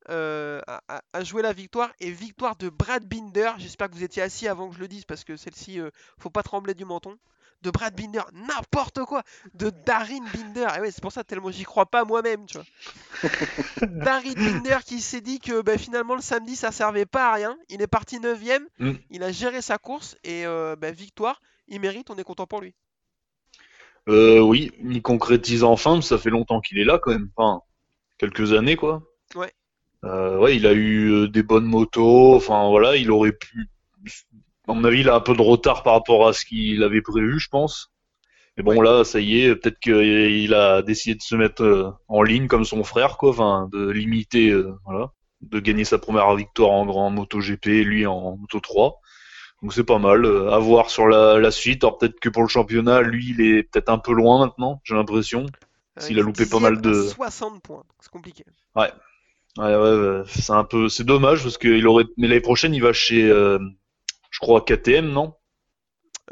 [0.08, 1.92] euh, à, jouer la victoire.
[2.00, 3.52] Et victoire de Brad Binder.
[3.58, 6.30] J'espère que vous étiez assis avant que je le dise parce que celle-ci, euh, faut
[6.30, 7.18] pas trembler du menton.
[7.62, 9.22] De Brad Binder, n'importe quoi.
[9.54, 10.66] De Darin Binder.
[10.76, 12.66] Et ouais, c'est pour ça tellement j'y crois pas moi-même, tu vois.
[13.82, 17.56] Darin Binder qui s'est dit que bah, finalement le samedi ça servait pas à rien.
[17.68, 18.92] Il est parti 9ème, Mm.
[19.10, 21.40] il a géré sa course et euh, bah, victoire.
[21.68, 22.74] Il mérite, on est content pour lui.
[24.08, 27.30] Euh, oui, il concrétise enfin, mais ça fait longtemps qu'il est là quand même.
[27.36, 27.62] Enfin,
[28.18, 29.02] quelques années quoi.
[30.02, 30.08] Ouais.
[30.10, 32.34] Euh, ouais, il a eu euh, des bonnes motos.
[32.36, 33.68] Enfin voilà, il aurait pu.
[34.68, 37.02] À mon avis, il a un peu de retard par rapport à ce qu'il avait
[37.02, 37.90] prévu, je pense.
[38.56, 38.84] Mais bon, Ouais.
[38.84, 42.64] là, ça y est, peut-être qu'il a décidé de se mettre euh, en ligne comme
[42.64, 43.30] son frère, quoi.
[43.30, 45.10] Enfin, de limiter, euh, voilà,
[45.40, 49.00] de gagner sa première victoire en grand MotoGP, lui en Moto 3.
[49.62, 50.24] Donc c'est pas mal.
[50.24, 51.82] Euh, à voir sur la, la suite.
[51.84, 54.94] Alors peut-être que pour le championnat, lui, il est peut-être un peu loin maintenant, j'ai
[54.94, 55.46] l'impression.
[55.98, 58.44] Euh, S'il il a loupé pas mal 10e à de- 60 points, c'est compliqué.
[58.76, 58.90] Ouais,
[59.58, 62.92] ouais, ouais, c'est un peu, c'est dommage parce qu'il aurait, mais l'année prochaine, il va
[62.92, 63.58] chez, euh,
[64.30, 65.34] je crois KTM, non?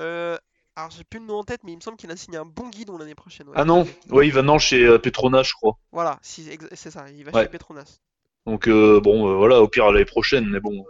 [0.00, 0.36] Euh,
[0.76, 2.44] Alors j'ai plus le nom en tête, mais il me semble qu'il a signé un
[2.44, 3.48] bon guidon l'année prochaine.
[3.48, 5.78] ouais, Ah non, ouais, il va non chez euh, Petronas, je crois.
[5.92, 7.42] Voilà, si, c'est ça, il va Ouais.
[7.42, 8.00] chez Petronas.
[8.46, 10.84] Donc euh, bon, voilà, au pire l'année prochaine, mais bon,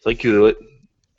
[0.00, 0.56] c'est vrai que ouais,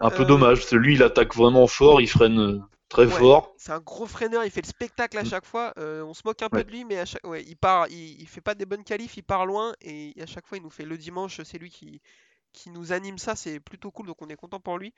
[0.02, 3.12] un peu dommage, parce que lui, il attaque vraiment fort, il freine très Ouais.
[3.19, 3.54] fort.
[3.58, 5.26] C'est un gros freineur, il fait le spectacle à Mm.
[5.26, 5.74] chaque fois.
[5.78, 7.26] euh, on se moque un peu de lui, mais à chaque...
[7.26, 10.26] ouais, il part, il, il fait pas des bonnes qualifs, il part loin et à
[10.26, 12.02] chaque fois il nous fait le dimanche, c'est lui qui,
[12.54, 14.93] qui nous anime ça, c'est plutôt cool, donc on est content pour lui.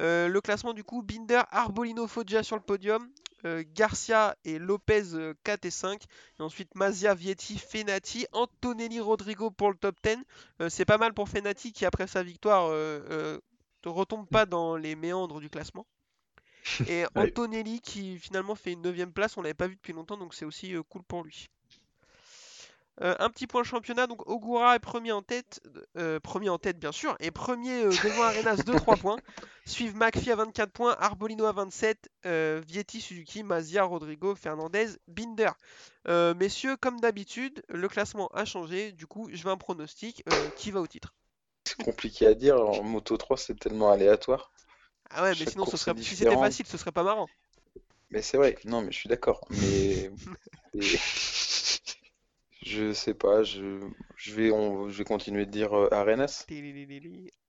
[0.00, 3.08] Euh, le classement du coup, Binder, Arbolino, Foggia sur le podium,
[3.44, 6.02] euh, Garcia et Lopez euh, 4 et 5,
[6.38, 10.18] et ensuite Mazia, Vietti, Fenati, Antonelli, Rodrigo pour le top 10.
[10.60, 13.40] Euh, c'est pas mal pour Fenati qui après sa victoire ne
[13.86, 15.86] retombe pas dans les méandres du classement.
[16.88, 17.04] Et.
[17.14, 20.44] Antonelli qui finalement fait une 9 place, on l'avait pas vu depuis longtemps donc c'est
[20.44, 21.48] aussi euh, cool pour lui.
[23.00, 25.60] Euh, un petit point championnat, donc Ogura est premier en tête,
[25.96, 29.18] euh, premier en tête bien sûr, et premier euh, devant Arenas de 3 points.
[29.66, 35.50] Suivent McPhee à 24 points, Arbolino à 27, euh, Vietti, Suzuki, Mazia, Rodrigo, Fernandez, Binder.
[36.08, 40.50] Euh, messieurs, comme d'habitude, le classement a changé, du coup je veux un pronostic, euh,
[40.56, 41.14] qui va au titre?
[41.64, 44.50] C'est compliqué à dire, en Moto 3 c'est tellement aléatoire.
[45.10, 47.30] Ah ouais, mais Chaque sinon ce serait, si c'était facile, ce serait pas marrant.
[48.10, 49.40] Mais c'est vrai, non mais je suis d'accord.
[49.50, 50.10] Mais
[50.74, 50.98] et-
[52.62, 53.80] je sais pas, je,
[54.16, 56.46] je vais on, je vais continuer de dire euh, Arenas.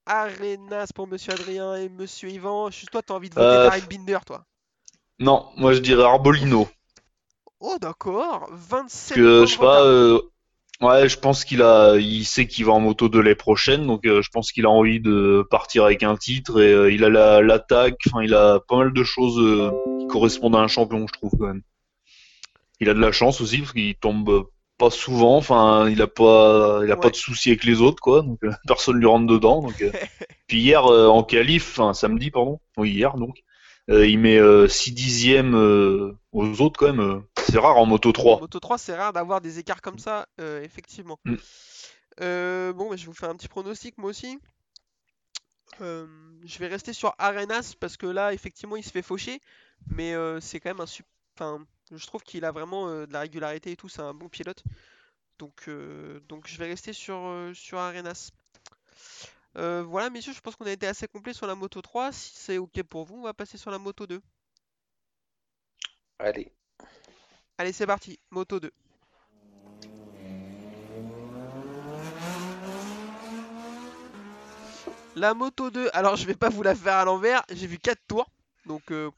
[0.07, 2.69] Arenas pour Monsieur Adrien et Monsieur Yvan.
[2.91, 4.45] Toi, t'as envie de voter Euh, Darren Binder, toi?
[5.19, 6.67] Non, moi je dirais Arbolino.
[7.61, 8.49] Oh, d'accord.
[8.51, 10.21] 27 que je sais pas, euh,
[10.81, 14.05] ouais, je pense qu'il a, il sait qu'il va en moto de l'année prochaine, donc
[14.05, 17.09] euh, je pense qu'il a envie de partir avec un titre et euh, il a
[17.09, 21.05] la- l'attaque, enfin il a pas mal de choses euh, qui correspondent à un champion,
[21.07, 21.61] je trouve quand même.
[22.79, 26.81] Il a de la chance aussi parce qu'il tombe pas souvent, enfin il a pas,
[26.85, 29.61] il a pas de soucis avec les autres quoi, donc euh, personne lui rentre dedans.
[29.61, 29.91] Donc, euh.
[30.47, 33.39] puis hier euh, en qualif, enfin samedi pardon, oui hier donc.
[33.91, 34.39] euh, il met
[34.69, 36.99] 6 dixièmes euh, aux autres quand même.
[36.99, 37.21] euh.
[37.47, 38.39] C'est rare en moto 3.
[38.39, 41.19] Moto 3, c'est rare d'avoir des écarts comme ça, euh, effectivement.
[41.25, 41.35] Mm.
[42.21, 44.39] Euh, bon, bah, je vous faire un petit pronostic, moi aussi.
[45.81, 46.07] Euh,
[46.43, 49.41] je vais rester sur Arenas parce que là, effectivement, il se fait faucher.
[49.87, 51.09] Mais euh, c'est quand même un super.
[51.35, 53.87] Enfin, je trouve qu'il a vraiment euh, de la régularité et tout.
[53.87, 54.63] C'est un bon pilote.
[55.37, 55.69] Donc,
[56.27, 57.21] donc je vais rester sur,
[57.53, 58.31] sur Arenas.
[59.55, 62.11] Voilà, messieurs, je pense qu'on a été assez complet sur la moto 3.
[62.11, 64.19] Si c'est ok pour vous, on va passer sur la moto 2.
[66.19, 66.51] Allez.
[67.57, 68.71] Allez, c'est parti, moto 2.
[75.15, 77.99] La moto 2, alors je vais pas vous la faire à l'envers, j'ai vu 4
[78.07, 78.29] tours.
[78.65, 79.09] Donc, euh,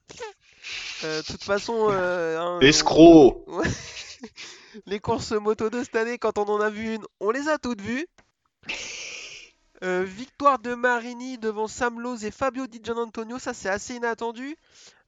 [1.03, 3.45] euh, de toute façon, euh, hein, Escroc
[4.85, 7.57] les courses moto 2 cette année, quand on en a vu une, on les a
[7.57, 8.07] toutes vues.
[9.83, 14.55] Euh, victoire de Marini devant Sam Lowe et Fabio Di Gianantonio, ça c'est assez inattendu.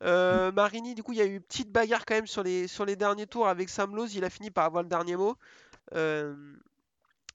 [0.01, 2.95] Euh, Marini, du coup, il y a eu une petite bagarre quand même sur les,
[2.95, 5.38] derniers tours avec Sam Lowe, il a fini par avoir le dernier mot.
[5.93, 6.36] Euh,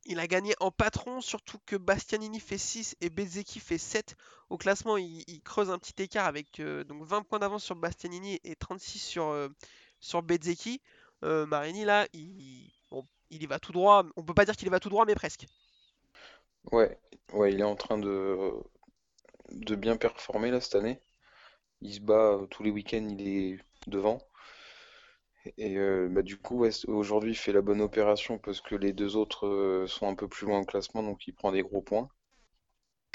[0.04, 4.16] il a gagné en patron, surtout que Bastianini fait 6 et Bezzecchi fait 7.
[4.50, 8.56] Au classement, il, creuse un petit écart avec donc 20 points d'avance sur Bastianini et
[8.56, 9.48] 36 sur,
[10.00, 10.24] sur
[11.22, 12.72] Marini, là, il
[13.30, 14.04] y va tout droit.
[14.16, 15.46] On peut pas dire qu'il y va tout droit, mais presque.
[16.72, 16.98] Ouais,
[17.34, 18.50] ouais, il est en train de,
[19.50, 21.02] de bien performer là cette année.
[21.82, 24.20] Il se bat euh, tous les week-ends, il est devant.
[25.58, 28.94] Et euh, bah, du coup, ouais, aujourd'hui, il fait la bonne opération parce que les
[28.94, 31.82] deux autres euh, sont un peu plus loin au classement, donc il prend des gros
[31.82, 32.08] points.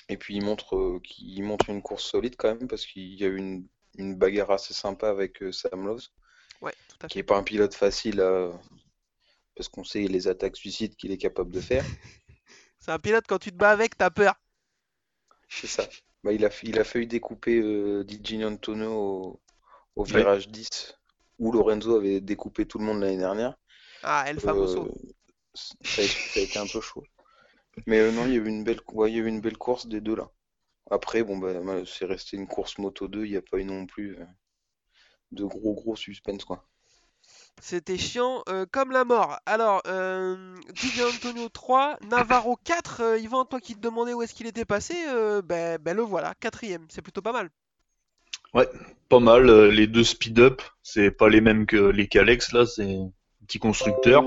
[0.07, 3.27] Et puis il montre qu'il montre une course solide quand même parce qu'il y a
[3.27, 5.99] eu une, une bagarre assez sympa avec Sam Lowe,
[6.61, 7.19] Ouais, tout à qui fait.
[7.19, 8.19] est pas un pilote facile
[9.55, 11.85] parce qu'on sait les attaques suicides qu'il est capable de faire.
[12.85, 14.35] C'est un pilote, quand tu te bats avec, t'as peur.
[15.49, 15.87] C'est ça.
[16.23, 19.39] Bah, il a, il a failli découper euh, Di au,
[19.95, 20.27] au Ouais.
[20.27, 20.97] virage 10,
[21.39, 23.55] où Lorenzo avait découpé tout le monde l'année dernière.
[24.03, 24.87] Ah, El Famoso.
[24.87, 24.91] Euh,
[25.55, 27.03] ça a, ça a été un peu chaud.
[27.87, 29.41] Mais euh, non, il y a eu une belle, ouais, il y a eu une
[29.41, 30.29] belle course des deux là.
[30.91, 33.65] Après, bon, bah, bah, c'est resté une course moto 2, il n'y a pas eu
[33.65, 34.25] non plus euh,
[35.33, 36.65] de gros gros suspense quoi.
[37.61, 39.37] C'était chiant euh, comme la mort.
[39.45, 40.55] Alors, euh,
[41.15, 43.01] Antonio 3, Navarro 4.
[43.01, 46.03] Euh, Yvan, toi qui te demandais où est-ce qu'il était passé, euh, ben, ben le
[46.03, 46.85] voilà, quatrième.
[46.89, 47.49] C'est plutôt pas mal.
[49.09, 49.69] pas mal.
[49.69, 52.97] Les deux speed-up, c'est pas les mêmes que les Calex, là, c'est
[53.47, 54.23] petit constructeur.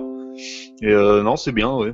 [0.82, 1.92] Et non, c'est bien, ouais.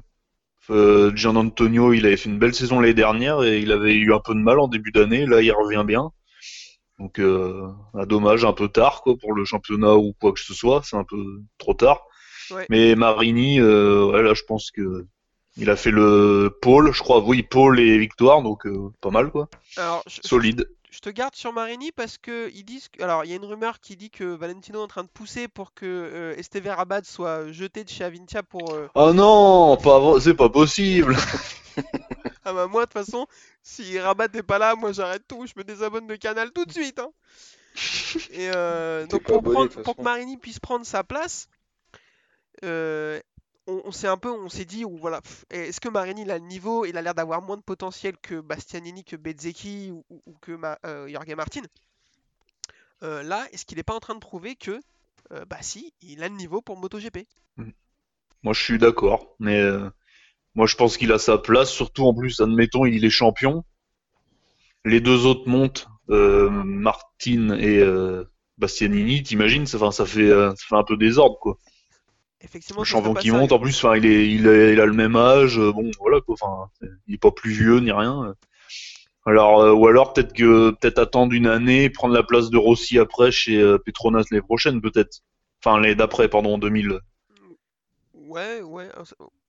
[0.68, 4.20] Gian Antonio, il avait fait une belle saison l'année dernière et il avait eu un
[4.20, 5.26] peu de mal en début d'année.
[5.26, 6.12] Là, il revient bien.
[7.02, 10.54] Donc, euh, un dommage un peu tard, quoi, pour le championnat ou quoi que ce
[10.54, 10.82] soit.
[10.84, 12.00] C'est un peu trop tard.
[12.52, 12.64] Ouais.
[12.70, 15.04] Mais Marini, euh, ouais, là, je pense que
[15.56, 17.18] il a fait le pôle, je crois.
[17.24, 19.48] Oui, pôle et victoire, donc euh, pas mal, quoi.
[19.76, 20.68] Alors, je, je- Solide.
[20.92, 23.44] Je te garde sur Marini parce que ils disent que- alors il y a une
[23.46, 27.02] rumeur qui dit que Valentino est en train de pousser pour que euh, Esteve Rabat
[27.04, 31.16] soit jeté de chez Avintia pour euh, Oh non, pas c'est pas possible.
[32.44, 33.26] ah bah moi de toute façon
[33.62, 36.72] si Rabat n'est pas là moi j'arrête tout je me désabonne de Canal tout de
[36.72, 37.10] suite hein.
[38.30, 40.02] et euh, donc pour, prendre- que.
[40.02, 41.48] Marini puisse prendre sa place
[42.64, 43.18] euh,
[43.66, 45.20] on, s'est un peu on s'est dit voilà
[45.50, 46.84] est-ce que Marini a le niveau?
[46.84, 50.04] Il a l'air d'avoir moins de potentiel que Bastianini que Bezzecchi ou,
[50.40, 51.62] que Ma- euh, Jorge Martin
[53.02, 54.80] Euh, là est-ce qu'il n'est pas en train de prouver que
[55.32, 57.26] euh, bah si il a le niveau pour MotoGP?
[58.42, 59.62] Moi, je suis d'accord, mais
[60.54, 61.70] moi, je pense qu'il a sa place.
[61.70, 63.64] Surtout, en plus, admettons, il est champion.
[64.84, 67.82] Les deux autres montent, Martin et
[68.58, 69.22] Bastianini.
[69.22, 71.58] T'imagines, ça, ça fait, ça fait un peu désordre, quoi.
[72.42, 74.92] Effectivement Le champion qui monte, en plus, enfin, il est, il a, il a le
[74.92, 75.58] même âge.
[75.58, 76.34] euh, Bon, voilà, quoi.
[76.40, 76.70] Enfin,
[77.06, 78.34] il est pas plus vieux ni rien.
[79.24, 82.58] Alors, euh, ou alors peut-être que peut-être attendre une année, et prendre la place de
[82.58, 85.20] Rossi après chez euh, Petronas l'année prochaine, peut-être.
[85.64, 86.98] Enfin, l'année d'après, pardon, 2000.
[88.14, 88.88] Ouais, ouais.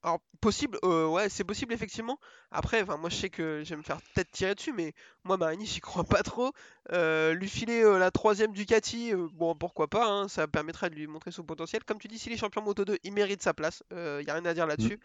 [0.03, 2.19] Alors, possible, euh, ouais, c'est possible effectivement.
[2.51, 5.65] Après, moi je sais que je vais me faire peut-être tirer dessus, mais moi Marini,
[5.65, 6.51] j'y crois pas trop.
[6.91, 10.95] Euh, lui filer euh, la troisième Ducati, euh, bon, pourquoi pas, hein, ça permettrait de
[10.95, 11.83] lui montrer son potentiel.
[11.85, 13.81] Comme tu dis, s'il est champion Moto 2, il mérite sa place.
[13.91, 14.99] Il y a rien à dire là-dessus.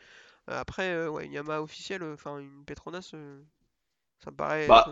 [0.50, 3.02] Euh, après, ouais, une Yamaha officielle, enfin une Petronas,
[4.24, 4.66] ça me paraît.
[4.66, 4.84] Bah,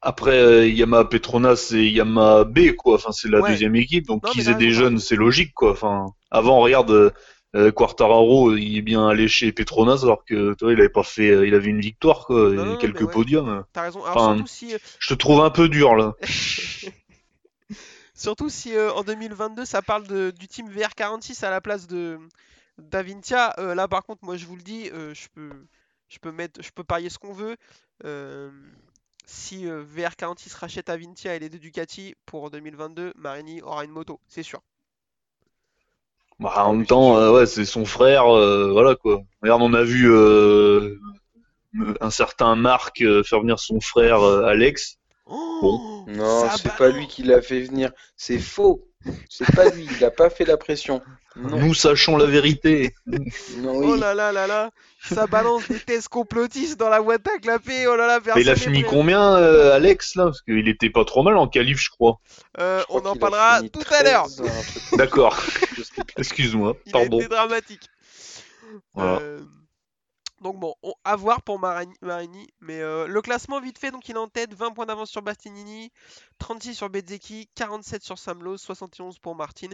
[0.00, 2.96] Après, Yamaha Petronas et Yamaha B, quoi.
[2.96, 3.50] Enfin, c'est la Ouais.
[3.50, 5.70] deuxième équipe, donc qu'ils aient des jeunes, c'est logique, quoi.
[5.70, 7.14] Enfin, avant, regarde,
[7.54, 11.30] Quartararo, il est bien allé chez Petronas, alors que, tu vois, il avait pas fait,
[11.30, 13.12] euh, il avait une victoire, quoi, et Non, non, non, quelques ouais.
[13.12, 13.64] podiums.
[13.72, 14.02] T'as raison.
[14.04, 16.14] Alors, Enfin, surtout si, euh, Je te trouve un peu dur, là.
[18.14, 22.18] Surtout si euh, en 2022 ça parle de, du team VR46 à la place de
[22.78, 23.54] d'Avintia.
[23.58, 25.50] euh, là par contre moi je vous le dis, euh, je peux
[26.08, 27.56] je peux mettre je peux parier ce qu'on veut.
[28.04, 28.50] Euh,
[29.26, 34.20] si euh, VR46 rachète Avintia et les deux Ducati pour 2022, Marini aura une moto,
[34.28, 34.60] c'est sûr.
[36.42, 39.22] Bah, Ah en même temps, euh, ouais, c'est son frère, euh, voilà, quoi.
[39.42, 40.98] Regarde, on a vu euh,
[42.00, 44.98] un certain Marc euh, faire venir son frère euh, Alex.
[45.26, 47.92] Oh, Non, ça c'est pas lui qui l'a fait venir.
[48.16, 48.88] C'est faux.
[49.28, 49.88] C'est pas lui.
[49.98, 51.00] Il a pas fait la pression.
[51.34, 52.94] Non, Nous sachons la vérité.
[53.06, 54.00] non, Oh oui.
[54.00, 54.70] là là là là,
[55.02, 57.86] ça balance des thèses complotistes dans la boîte à clapper.
[57.86, 60.24] Oh là là, Mais il a personne fini combien, euh, Alex, là?
[60.24, 62.18] Parce qu'il était pas trop mal en je crois.
[62.60, 64.24] Euh, Je crois on en parlera tout à l'heure.
[64.26, 65.42] 13, un truc D'accord.
[66.18, 67.18] Excuse-moi, Il pardon.
[67.18, 67.88] a été dramatique.
[68.94, 69.18] Voilà.
[69.22, 69.40] Euh,
[70.42, 72.48] donc bon, on- à voir pour Marini.
[72.60, 75.22] Mais euh, le classement vite fait, donc il est en tête, 20 points d'avance sur
[75.22, 75.90] Bastianini,
[76.38, 79.68] 36 sur Bezzecchi, 47 sur Samlo, 71 pour Martin,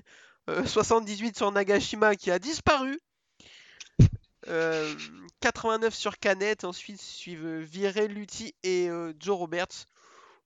[0.50, 2.98] euh, 78 sur Nagashima qui a disparu.
[4.48, 4.94] euh,
[5.40, 9.86] 89 sur Canet, ensuite suivent euh, Viré, Lutti et euh, Joe Roberts.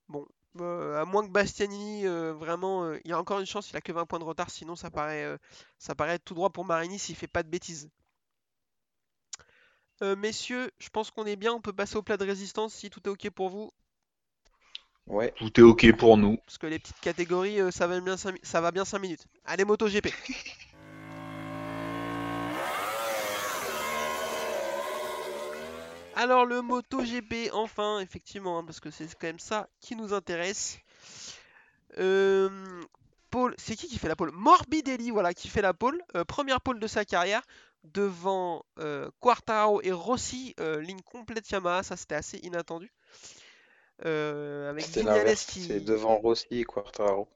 [0.09, 0.27] Bon,
[0.61, 3.77] euh, à moins que Bastianini, euh, vraiment, euh, il y a encore une chance, il
[3.77, 5.39] a que 20 points de retard, sinon ça paraît, euh,
[5.79, 7.91] ça paraît tout droit pour Marini s'il fait pas de bêtises.
[10.03, 12.91] Euh, messieurs, je pense qu'on est bien, on peut passer au plat de résistance si
[12.91, 13.73] tout est ok pour vous,
[15.07, 15.33] Ouais.
[15.37, 16.37] Tout est ok pour nous.
[16.39, 19.27] parce que les petites catégories, euh, ça va bien 5, ça va bien 5 minutes.
[19.45, 20.09] Allez, MotoGP.
[26.15, 30.79] Alors le MotoGP, enfin, effectivement, hein, parce que c'est quand même ça qui nous intéresse.
[31.99, 32.49] Euh,
[33.31, 34.31] pole, c'est qui qui fait la pole?
[34.33, 36.01] Morbidelli, voilà, qui fait la pole.
[36.15, 37.43] Euh, première pole de sa carrière,
[37.85, 42.91] devant euh, Quartararo et Rossi, euh, ligne complète Yamaha, ça c'était assez inattendu.
[44.05, 45.63] Euh, avec Vignales qui...
[45.63, 47.29] C'est devant Rossi et Quartararo.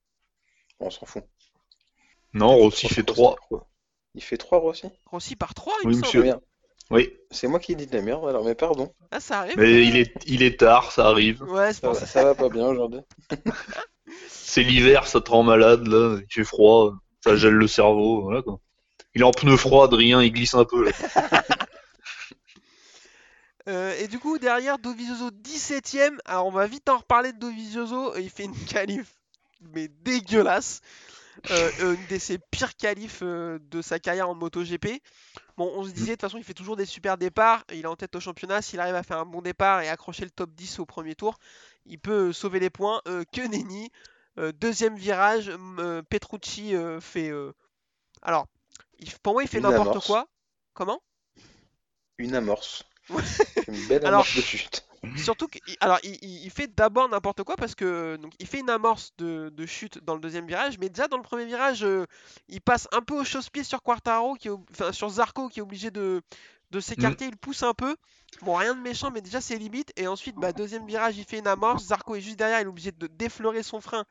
[0.81, 1.25] On s'en fout.
[2.35, 3.37] Non, Rossi fait 3.
[3.49, 3.67] quoi.
[4.15, 4.87] Il fait 3 Rossi?
[5.07, 6.25] Rossi par 3, il Oui, me monsieur.
[6.31, 6.41] semble.
[6.91, 8.93] Oui, C'est moi qui dis de la merde alors, mais pardon.
[9.11, 11.43] Ah, ça arrive mais il est, il est tard, ça arrive.
[11.43, 12.07] Ouais, c'est Ça pour va, ça.
[12.07, 13.01] ça va pas bien aujourd'hui.
[14.29, 16.19] C'est l'hiver, ça te rend malade, là.
[16.21, 18.61] Il fait froid, ça gèle le cerveau, voilà quoi.
[19.17, 20.85] Il est en pneu froid, Adrien, il glisse un peu.
[20.85, 20.93] Là.
[23.69, 26.19] Euh, et du coup, derrière, Dovizioso 17ème.
[26.25, 28.17] Alors, on va vite en reparler de Dovizioso.
[28.17, 29.13] Il fait une qualif,
[29.75, 30.83] mais dégueulasse.
[31.51, 35.03] Euh, euh, une de ses pires qualifs de sa carrière en MotoGP.
[35.57, 37.65] Bon, on se disait, de toute façon, il fait toujours des super départs.
[37.73, 38.63] Il est en tête au championnat.
[38.63, 41.37] S'il arrive à faire un bon départ et accrocher le top 10 au premier tour,
[41.87, 43.01] il peut sauver les points.
[43.05, 43.91] Que nenni.
[44.61, 45.51] Deuxième virage,
[46.09, 47.33] Petrucci fait.
[48.23, 48.47] Alors,
[49.01, 50.27] il- pour moi, il fait n'importe quoi.
[50.75, 51.01] Comment?
[52.19, 52.83] Une amorce.
[53.69, 54.83] Une belle Alors- amorce de chute.
[55.17, 59.13] Surtout qu'il alors, il, fait d'abord n'importe quoi parce que donc, il fait une amorce
[59.19, 62.07] de, de chute dans le deuxième virage, mais déjà dans le premier virage, euh,
[62.49, 65.63] il passe un peu au chausse-pied sur Quartaro, qui est, enfin sur Zarco qui est
[65.63, 66.23] obligé de,
[66.73, 67.95] de s'écarter, il pousse un peu.
[68.43, 69.93] Bon, rien de méchant, mais déjà c'est limite.
[69.95, 71.85] Et ensuite, bah, deuxième virage, il fait une amorce.
[71.85, 74.05] Zarco est juste derrière, il est obligé de défleurer son frein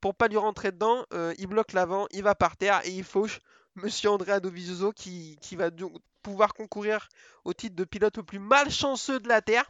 [0.00, 1.04] pour pas lui rentrer dedans.
[1.12, 3.40] Euh, il bloque l'avant, il va par terre et il fauche
[3.78, 7.08] Monsieur Andrea Dovizioso qui, qui va donc pouvoir concourir
[7.44, 9.64] au titre de pilote le plus malchanceux de la Terre.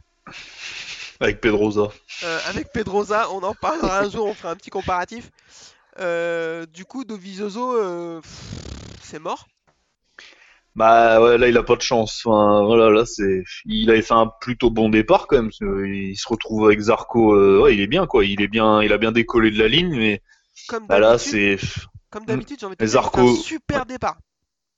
[1.19, 1.89] Avec Pedrosa.
[2.23, 5.31] Euh, avec Pedrosa, on en parlera un jour, on fera un petit comparatif.
[5.99, 8.21] Euh, du coup, Dovizioso, euh,
[9.01, 9.47] c'est mort.
[10.75, 12.21] Bah ouais, là il a pas de chance.
[12.23, 15.51] Enfin, voilà, là c'est, il avait fait un plutôt bon départ quand même.
[15.85, 18.23] Il se retrouve avec Zarco, euh, ouais, il est bien quoi.
[18.23, 20.21] Il est bien, il a bien décollé de la ligne, mais
[20.67, 21.57] Comme bah, là c'est.
[22.09, 24.17] Comme d'habitude, j'ai envie de te dire, Zarco- un super départ.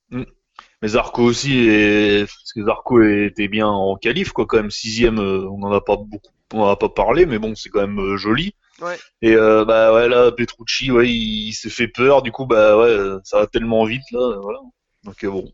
[0.10, 2.26] Mais Zarco aussi, est...
[2.26, 5.20] parce que Zarco était bien en qualif quoi, quand même sixième.
[5.20, 7.82] euh, on en a pas beaucoup, on en a pas parlé, mais bon, c'est quand
[7.82, 8.54] même euh, joli.
[8.82, 9.00] Ouais.
[9.22, 12.22] Et euh, bah ouais là, Petrucci, ouais, il, il s'est fait peur.
[12.22, 14.60] Du coup, bah ouais, ça va tellement vite là, voilà.
[15.04, 15.52] Donc bon,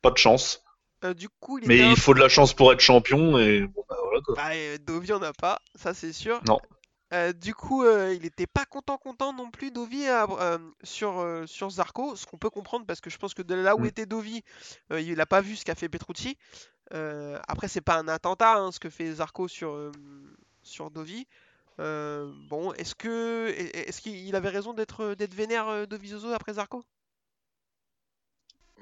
[0.00, 0.62] pas de chance.
[1.04, 3.84] Euh, du coup, il Mais il faut de la chance pour être champion et bon
[3.88, 4.34] bah voilà quoi.
[4.36, 6.40] Bah, euh, Dovi en a pas, ça c'est sûr.
[6.46, 6.60] Non.
[7.12, 11.70] Euh, du coup, euh, il était pas content content non plus Dovi euh, sur, sur
[11.70, 13.86] Zarco, ce qu'on peut comprendre parce que je pense que de là où Mm.
[13.86, 14.42] était Dovi,
[14.90, 16.38] il a pas vu ce qu'a fait Petrucci.
[17.48, 19.92] Après, c'est pas un attentat hein, ce que fait Zarco sur,
[20.62, 21.26] sur Dovi.
[21.78, 26.84] Bon, est-ce que est- est-ce qu'il avait raison d'être d'être vénère Dovizioso après Zarco?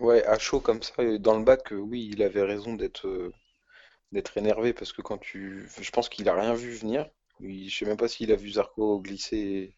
[0.00, 3.30] Ouais, à chaud comme ça, dans le bac, oui, il avait raison d'être
[4.12, 5.68] d'être énervé parce que quand tu.
[5.80, 7.10] Je pense qu'il a rien vu venir.
[7.40, 9.76] Il- Je sais même pas s'il a vu Zarco glisser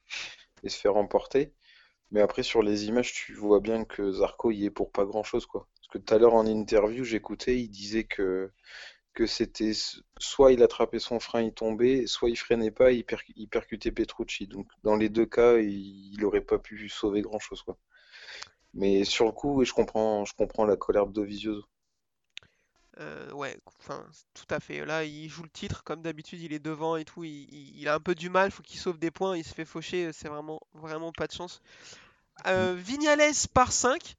[0.64, 1.54] et, se faire emporter.
[2.12, 5.46] Mais après, sur les images, tu vois bien que Zarco y est pour pas grand-chose,
[5.46, 5.68] quoi.
[5.76, 8.52] Parce que tout à l'heure en interview, j'écoutais, il disait que,
[9.14, 9.72] que c'était
[10.18, 13.04] soit il attrapait son frein, il tombait, soit il freinait pas, il,
[13.36, 14.46] il percutait Petrucci.
[14.48, 17.78] Donc dans les deux cas, il, il aurait pas pu sauver grand-chose, quoi.
[18.74, 21.64] Mais sur le coup, je comprends, je comprends la colère de Dovizioso.
[22.98, 24.84] Euh, ouais, enfin, tout à fait.
[24.84, 27.24] Là, il joue le titre, comme d'habitude, il est devant et tout.
[27.24, 29.36] Il, il- il a un peu du mal, faut qu'il sauve des points.
[29.36, 31.60] Il se fait faucher, c'est vraiment, vraiment pas de chance.
[32.46, 33.20] Euh, Vignales
[33.52, 34.16] par 5.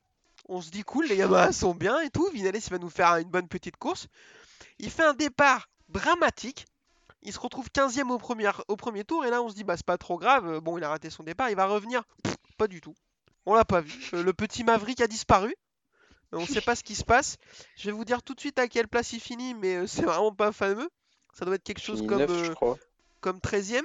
[0.50, 2.30] On se dit cool, les Yamaha sont bien et tout.
[2.34, 4.08] Vignales, il va nous faire une bonne petite course.
[4.80, 6.66] Il fait un départ dramatique.
[7.22, 9.24] Il se retrouve 15ème au premier, au premier tour.
[9.26, 10.60] Et là, on se dit, bah, c'est pas trop grave.
[10.60, 12.04] Bon, il a raté son départ, il va revenir.
[12.24, 12.94] Pff, pas du tout.
[13.46, 14.10] On l'a pas vu.
[14.14, 15.56] Euh, le petit Maverick a disparu.
[16.34, 17.38] On ne sait pas ce qui se passe.
[17.78, 20.04] Je vais vous dire tout de suite à quelle place il finit, mais euh, c'est
[20.04, 20.90] vraiment pas fameux.
[21.34, 22.78] Ça doit être quelque chose comme, 9, je euh, crois.
[23.22, 23.82] comme 13ème.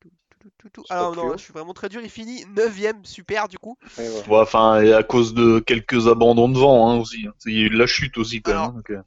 [0.00, 0.84] Tout, tout, tout, tout.
[0.86, 2.00] C'est Alors pas non, je suis vraiment très dur.
[2.02, 3.76] Il finit 9ème, super du coup.
[3.98, 4.28] Ouais, ouais.
[4.28, 7.26] Ouais, enfin, et à cause de quelques abandons de vent hein, aussi.
[7.46, 8.70] Il y a eu de la chute aussi quand Alors, même.
[8.70, 9.02] hein, donc, euh,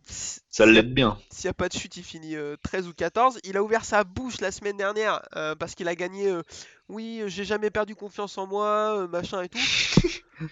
[0.49, 1.17] ça l'aide bien.
[1.32, 3.39] S'il n'y a pas de chute, il finit euh, 13 ou 14.
[3.43, 6.32] Il a ouvert sa bouche la semaine dernière euh, parce qu'il a gagné.
[6.93, 9.58] Oui, euh, j'ai jamais perdu confiance en moi, euh, machin et tout.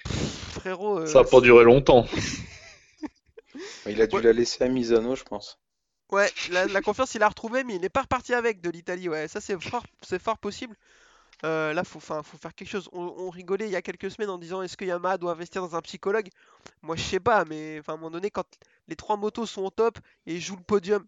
[0.51, 2.05] Frérot, euh, Ça a pas duré longtemps.
[3.85, 4.21] Il a dû Ouais.
[4.21, 5.59] la laisser à Misano, je pense.
[6.11, 9.07] Ouais, la, la confiance, il l'a retrouvé, mais il n'est pas reparti avec de l'Italie.
[9.07, 10.75] Ouais, ça, c'est fort, c'est fort possible.
[11.45, 12.89] Euh, là, faut, faut faire quelque chose.
[12.93, 15.61] On, on rigolait il y a quelques semaines en disant est-ce que Yamaha doit investir
[15.61, 16.29] dans un psychologue?
[16.83, 18.45] Moi, je sais pas, mais à un moment donné, quand
[18.87, 21.05] les trois motos sont au top et jouent le podium,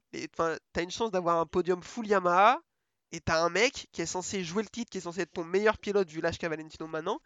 [0.73, 2.59] t'as une chance d'avoir un podium full Yamaha
[3.13, 5.45] et t'as un mec qui est censé jouer le titre, qui est censé être ton
[5.45, 7.19] meilleur pilote vu l'âge qu'a Valentino maintenant.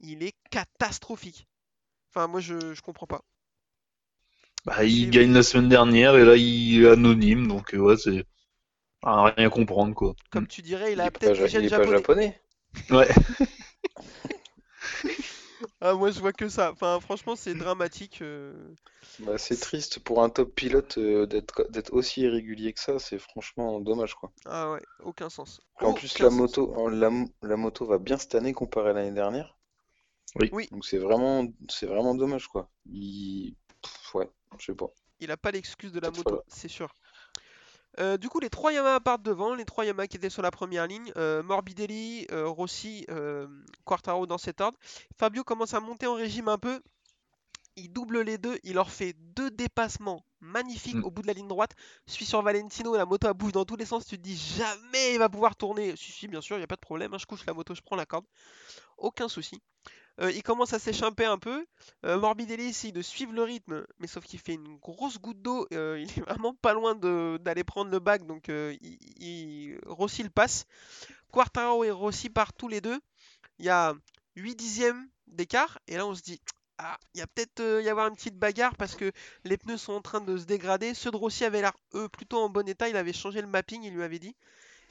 [0.00, 1.46] Il est catastrophique.
[2.10, 3.22] Enfin, moi, je, je comprends pas.
[4.64, 8.24] Bah, il gagne la semaine dernière et là il est anonyme, donc euh, ouais, c'est
[9.02, 10.16] à rien comprendre quoi.
[10.30, 11.68] Comme tu dirais, il a peut-être est pas japonais.
[11.68, 12.40] japonais.
[12.90, 13.08] Ouais.
[15.80, 16.72] Ah, moi, je vois que ça.
[16.72, 18.20] Enfin, franchement, c'est dramatique.
[18.22, 18.74] euh.
[19.18, 23.18] Bah, c'est triste pour un top pilote euh, d'être d'être aussi irrégulier que ça, c'est
[23.18, 24.32] franchement dommage quoi.
[24.44, 25.60] Ah ouais, aucun sens.
[25.80, 26.38] En Aucun plus la sens.
[26.38, 29.56] moto en- la, mo- la moto va bien cette année comparée à l'année dernière.
[30.36, 30.52] Oui.
[30.52, 30.70] Oui.
[30.70, 32.70] Donc c'est vraiment c'est vraiment dommage quoi.
[32.86, 34.90] Il pff, ouais, je sais pas.
[35.20, 36.94] Il a pas l'excuse de la Peut-être moto, c'est sûr.
[37.98, 40.50] Euh, du coup, les trois Yamaha partent devant, les trois Yamaha qui étaient sur la
[40.50, 43.06] première ligne, euh, Morbidelli, euh, Rossi,
[43.84, 44.78] Quartaro dans cet ordre.
[45.18, 46.80] Fabio commence à monter en régime un peu.
[47.78, 51.04] Il double les deux, il leur fait deux dépassements magnifiques Mm.
[51.04, 51.72] au bout de la ligne droite.
[52.06, 54.06] Suis sur Valentino, la moto elle bouge dans tous les sens.
[54.06, 55.94] Tu te dis jamais il va pouvoir tourner.
[55.96, 57.12] Si, si, bien sûr, il n'y a pas de problème.
[57.12, 58.24] hein, je couche la moto, je prends la corde.
[58.96, 59.60] Aucun souci.
[60.20, 61.66] Euh, il commence à s'échapper un peu.
[62.04, 65.66] Euh, Morbidelli essaye de suivre le rythme, mais sauf qu'il fait une grosse goutte d'eau.
[65.72, 68.78] euh, il est vraiment pas loin d'aller prendre le bac, donc il,
[69.20, 70.66] il- Rossi le passe.
[71.32, 73.00] Quartaro et Rossi partent tous les deux.
[73.58, 73.94] Il y a
[74.36, 76.40] 8 dixièmes d'écart, et là on se dit,
[76.78, 79.12] ah, il y a peut-être y avoir une petite bagarre parce que
[79.44, 80.94] les pneus sont en train de se dégrader.
[80.94, 82.88] Ceux de Rossi avaient l'air, eux, plutôt en bon état.
[82.88, 84.36] Il avait changé le mapping, il lui avait dit.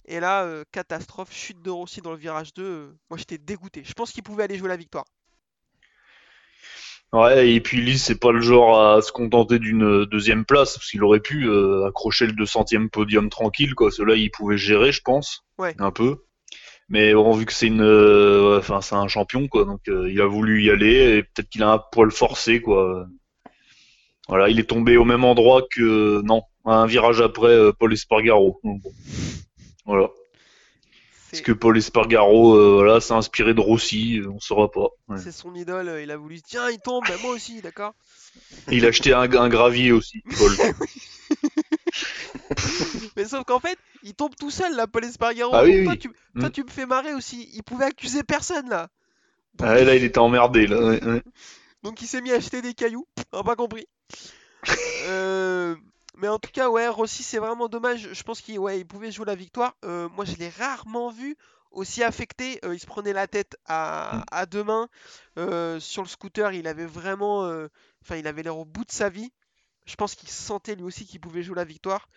[0.05, 2.63] Et là, catastrophe, chute de Rossi dans le virage 2.
[2.63, 3.83] euh, moi j'étais dégoûté.
[3.83, 5.05] Je pense qu'il pouvait aller jouer la victoire.
[7.15, 10.89] Ouais, et puis Lys, c'est pas le genre à se contenter d'une deuxième place, parce
[10.89, 13.89] qu'il aurait pu euh, accrocher le 200e podium tranquille, quoi.
[13.91, 15.75] Cela, il pouvait gérer, je pense, Ouais.
[15.79, 16.17] un peu.
[16.89, 20.19] Mais bon, vu que c'est une, euh, enfin, c'est un champion, quoi, donc euh, il
[20.19, 23.07] a voulu y aller, et peut-être qu'il a un poil forcé, quoi.
[24.27, 28.59] Voilà, il est tombé au même endroit que, non, un virage après euh, Paul Espargaro.
[28.63, 28.91] Donc, bon.
[29.85, 30.09] Voilà.
[31.35, 34.87] Est-ce que Paul Espargaro, euh, voilà, s'est inspiré de Rossi euh, On saura pas.
[35.07, 35.17] Ouais.
[35.17, 37.93] c'est son idole, euh, il a voulu tiens, il tombe, bah, moi aussi, d'accord
[38.69, 40.51] il a acheté un, un gravier aussi, Paul.
[43.15, 45.51] Mais sauf qu'en fait, il tombe tout seul là, Paul Espargaro.
[45.53, 45.99] Ah oui, toi, oui.
[45.99, 46.09] tu,
[46.39, 46.51] toi, Mm.
[46.51, 47.49] tu me fais marrer aussi.
[47.53, 48.89] Il pouvait accuser personne là.
[49.55, 50.81] Donc, Ah, là, il était emmerdé, là.
[50.83, 51.21] ouais, ouais.
[51.83, 53.07] donc il s'est mis à acheter des cailloux.
[53.31, 53.87] On a pas compris.
[56.25, 58.09] Mais en tout cas, ouais, Rossi, c'est vraiment dommage.
[58.13, 59.75] Je pense qu'il ouais, il pouvait jouer la victoire.
[59.85, 61.37] Euh, moi, je l'ai rarement vu
[61.69, 62.59] aussi affecté.
[62.65, 64.23] Euh, il se prenait la tête à, Mm.
[64.31, 64.89] à deux mains.
[65.37, 67.45] Euh, sur le scooter, il avait vraiment.
[67.45, 67.67] euh,
[68.03, 69.31] Enfin, il avait l'air au bout de sa vie.
[69.85, 72.07] Je pense qu'il sentait lui aussi qu'il pouvait jouer la victoire.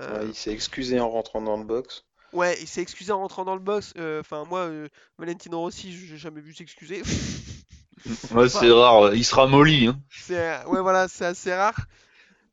[0.00, 2.04] Euh, Ouais, il s'est excusé en rentrant dans le box.
[2.32, 3.94] Ouais, il s'est excusé en rentrant dans le box.
[3.98, 7.02] euh, Enfin, moi, euh, Valentino Rossi, j'ai jamais vu s'excuser.
[8.32, 9.14] Ouais, c'est rare.
[9.14, 9.86] Il sera molli.
[9.88, 10.00] Hein.
[10.10, 11.86] C'est, ouais, voilà, c'est assez rare.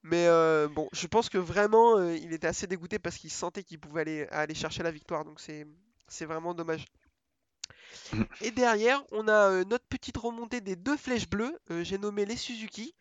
[0.08, 3.64] Mais euh, bon, je pense que vraiment, euh, il était assez dégoûté parce qu'il sentait
[3.64, 5.26] qu'il pouvait aller, chercher la victoire.
[5.26, 5.66] Donc c'est,
[6.26, 6.86] vraiment dommage.
[8.14, 8.24] Mm.
[8.42, 11.58] Et derrière, on a euh, notre petite remontée des deux flèches bleues.
[11.82, 12.94] j'ai nommé les Suzuki,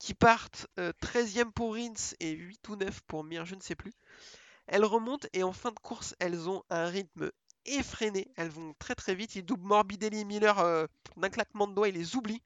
[0.00, 3.76] qui partent euh, 13e pour Rins et 8 ou 9 pour Mir, je ne sais
[3.76, 3.92] plus.
[4.66, 7.30] Elles remontent et en fin de course, elles ont un rythme
[7.66, 8.32] effréné.
[8.36, 9.36] Elles vont très très vite.
[9.36, 11.88] Ils doublent Morbidelli Miller d'un claquement de doigts.
[11.88, 12.42] Ils les oublient.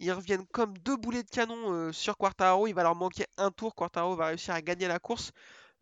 [0.00, 2.66] Ils reviennent comme deux boulets de canon euh, sur Quartaro.
[2.66, 3.74] Il va leur manquer un tour.
[3.76, 5.32] Quartaro va réussir à gagner la course.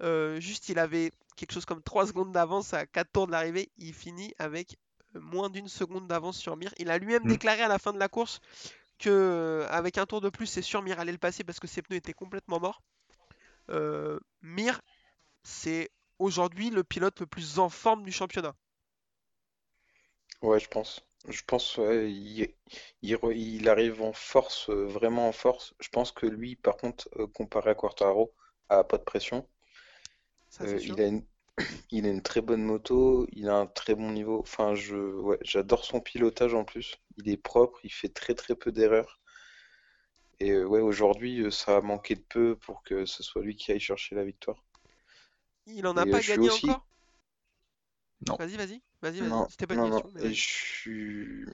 [0.02, 3.70] Euh, juste, il avait quelque chose comme 3 secondes d'avance à 4 tours de l'arrivée.
[3.78, 4.76] Il finit avec
[5.16, 6.74] euh, moins d'une seconde d'avance sur Mir.
[6.78, 7.28] Il a lui-même Mm.
[7.28, 8.40] déclaré à la fin de la course
[8.98, 11.82] que avec un tour de plus, c'est sûr Mir allait le passer parce que ses
[11.82, 12.82] pneus étaient complètement morts.
[13.70, 14.80] Euh, Mir,
[15.44, 18.54] c'est aujourd'hui le pilote le plus en forme du championnat.
[20.42, 21.07] Ouais, je pense.
[21.28, 22.52] Je pense, ouais, il,
[23.02, 25.72] il re- il arrive en force, euh, vraiment en force.
[25.78, 28.34] Je pense que lui, par contre, euh, comparé à Quartaro,
[28.68, 29.48] a pas de pression.
[30.48, 30.80] Ça, Euh, sûr.
[30.84, 31.24] il a une,
[31.90, 34.38] il a une très bonne moto, il a un très bon niveau.
[34.40, 36.96] Enfin, je, ouais, j'adore son pilotage en plus.
[37.16, 39.20] Il est propre, il fait très très peu d'erreurs.
[40.40, 43.54] Et euh, ouais, aujourd'hui, euh, ça a manqué de peu pour que ce soit lui
[43.54, 44.64] qui aille chercher la victoire.
[45.66, 46.84] Il en a Et, euh, pas je suis gagné aussi- encore?
[48.26, 48.38] Non.
[48.38, 49.32] Vas-y, vas-y, vas-y, vas-y.
[49.32, 50.00] Non, C'était pas une non, non.
[50.00, 50.34] question, mais Et vas-y.
[50.34, 51.44] je suis,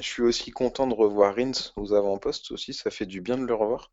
[0.00, 2.74] je suis aussi content de revoir Rins aux avant-postes aussi.
[2.74, 3.92] Ça fait du bien de le revoir.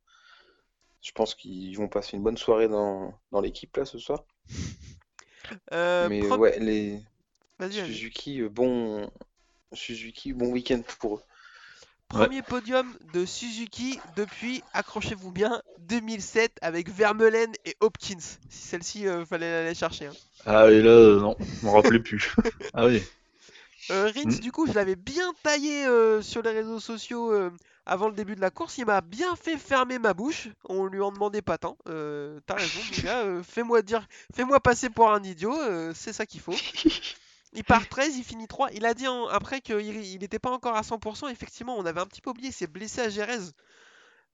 [1.02, 4.24] Je pense qu'ils vont passer une bonne soirée dans, dans l'équipe là ce soir.
[5.72, 7.02] Euh, Mais ouais, les.
[7.70, 9.10] Suzuki, euh, bon,
[9.74, 11.24] Suzuki, bon week-end pour eux.
[12.10, 18.18] Premier podium de Suzuki depuis, accrochez-vous bien, 2007 avec Vermeulen et Hopkins.
[18.20, 20.08] Si celle-ci, euh, fallait l'aller chercher.
[20.08, 20.14] hein.
[20.46, 22.36] Ah, et là, euh, non, je me rappelais plus.
[22.74, 23.04] ah oui.
[23.92, 24.40] Euh, Rins, Mm.
[24.40, 25.86] du coup, je l'avais bien taillé
[26.22, 27.32] sur les réseaux sociaux
[27.86, 28.78] avant le début de la course.
[28.78, 30.50] Il m'a bien fait fermer ma bouche.
[30.66, 31.78] On lui en demandait pas tant.
[31.88, 33.44] Euh, T'as raison, mon gars.
[33.44, 35.56] fais-moi dire, fais-moi passer pour un idiot.
[35.94, 36.56] c'est ça qu'il faut.
[37.54, 38.72] Il part 13, il finit 3.
[38.74, 41.28] Il a dit en- après qu'il il n'était pas encore à 100%.
[41.30, 42.50] Effectivement, on avait un petit peu oublié.
[42.50, 43.08] Il s'est blessé à.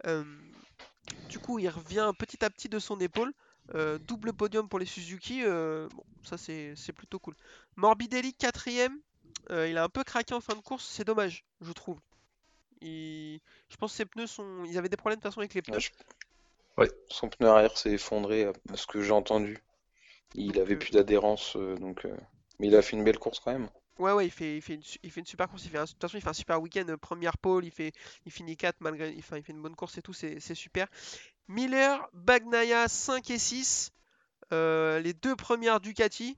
[0.08, 0.24] Euh,
[1.30, 3.34] du coup, il revient petit à petit de son épaule.
[3.74, 5.42] Euh, double podium pour les Suzuki.
[5.44, 7.36] euh, bon, ça, c'est plutôt cool.
[7.78, 9.00] Morbidelli, quatrième.
[9.52, 10.86] Euh, il a un peu craqué en fin de course.
[10.86, 12.00] C'est dommage, je trouve.
[12.82, 13.40] Il-
[13.70, 14.64] Je pense que ses pneus sont.
[14.66, 15.78] Ils avaient des problèmes de toute façon avec les pneus.
[16.78, 16.92] Ouais.
[17.10, 19.58] Son pneu arrière s'est effondré, à ce que j'ai entendu.
[20.34, 22.06] Il Donc, avait plus d'adhérence, euh, donc.
[22.60, 23.70] Mais il a fait une belle course quand même.
[23.98, 25.64] Ouais, ouais, il fait, il fait, une, il fait une super course.
[25.66, 26.86] Il fait un- de toute façon, il fait un super week-end.
[26.90, 27.94] euh, Première pole, il, fait,
[28.26, 29.16] il finit 4 malgré.
[29.20, 30.14] Enfin, il fait une bonne course et tout.
[30.14, 30.88] C'est c'est super.
[31.48, 33.92] Miller, Bagnaia 5 et 6.
[34.54, 36.38] euh, les deux premières Ducati.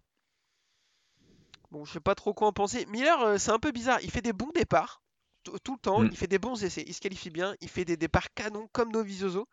[1.72, 2.86] Bon, je sais pas trop quoi en penser.
[2.88, 4.00] Miller, euh, c'est un peu bizarre.
[4.02, 5.02] Il fait des bons départs.
[5.64, 6.10] Tout le temps, Mm.
[6.12, 8.92] il fait des bons essais, il se qualifie bien, il fait des départs canons comme
[8.92, 9.48] Dovizioso.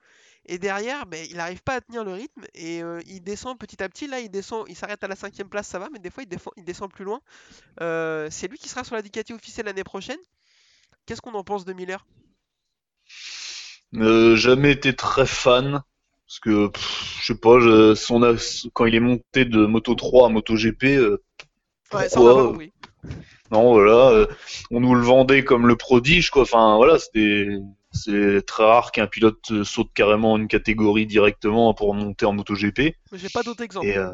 [0.47, 3.83] Et derrière, ben, il n'arrive pas à tenir le rythme et euh, il descend petit
[3.83, 4.07] à petit.
[4.07, 6.29] Là, il descend, il s'arrête à la cinquième place, ça va, mais des fois, il,
[6.29, 7.21] défend- il descend plus loin.
[7.81, 10.19] Euh, c'est lui qui sera sur la Ducati officielle l'année prochaine.
[11.07, 12.07] Qu'est-ce qu'on en pense de Miller?
[13.95, 15.83] Euh, jamais été très fan.
[16.27, 19.95] Parce que, pff, je sais pas, je- son, as- quand il est monté de Moto
[19.95, 21.23] 3 à Moto GP, euh,
[21.93, 22.65] Ouais, ça on pas.
[23.51, 24.27] Non, voilà, euh,
[24.71, 26.43] on nous le vendait comme le prodige, quoi.
[26.43, 27.49] Enfin, voilà, c'était,
[27.95, 32.95] c'est très rare qu'un pilote euh, saute carrément une catégorie directement pour monter en MotoGP.
[33.13, 33.87] J'ai pas d'autres exemples.
[33.87, 34.13] Et euh,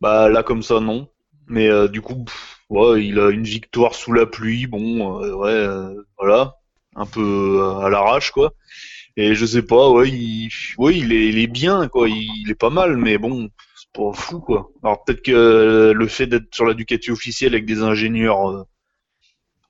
[0.00, 1.08] bah là, comme ça, non.
[1.46, 4.66] Mais euh, du coup, pff, ouais, il a une victoire sous la pluie.
[4.66, 6.54] Bon, euh, ouais, voilà.
[6.96, 8.52] un peu à l'arrache quoi.
[9.16, 12.50] Et je sais pas, ouais, il, ouais, il est, il est bien quoi, il, il
[12.50, 14.70] est pas mal, mais bon, c'est pas fou quoi.
[14.82, 18.66] Alors peut-être que le fait d'être sur la Ducati officielle avec des ingénieurs,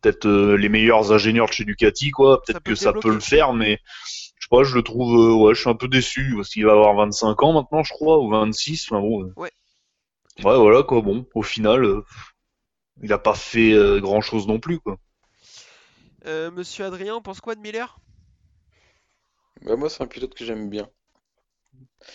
[0.05, 3.20] peut-être euh, les meilleurs ingénieurs de chez Ducati quoi, peut-être peut que ça peut le
[3.20, 3.80] faire, mais
[4.38, 6.66] je sais pas, je le trouve, euh, ouais, je suis un peu déçu parce qu'il
[6.66, 9.24] va avoir 25 ans maintenant, je crois, ou 26, enfin bon.
[9.24, 9.32] euh.
[9.36, 9.50] Ouais.
[10.44, 12.05] Ouais, voilà quoi, bon, au final, euh,
[13.02, 14.98] il a pas fait grand chose non plus quoi.
[16.26, 17.98] Euh, Monsieur Adrien, on pense quoi de Miller?
[19.62, 20.88] Bah, moi, c'est un pilote que j'aime bien.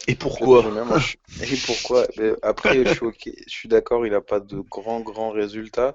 [0.07, 0.63] Et pourquoi?
[1.41, 2.07] Et pourquoi?
[2.41, 5.93] Après, je suis ok, je suis d'accord, il a pas de grands grands résultats,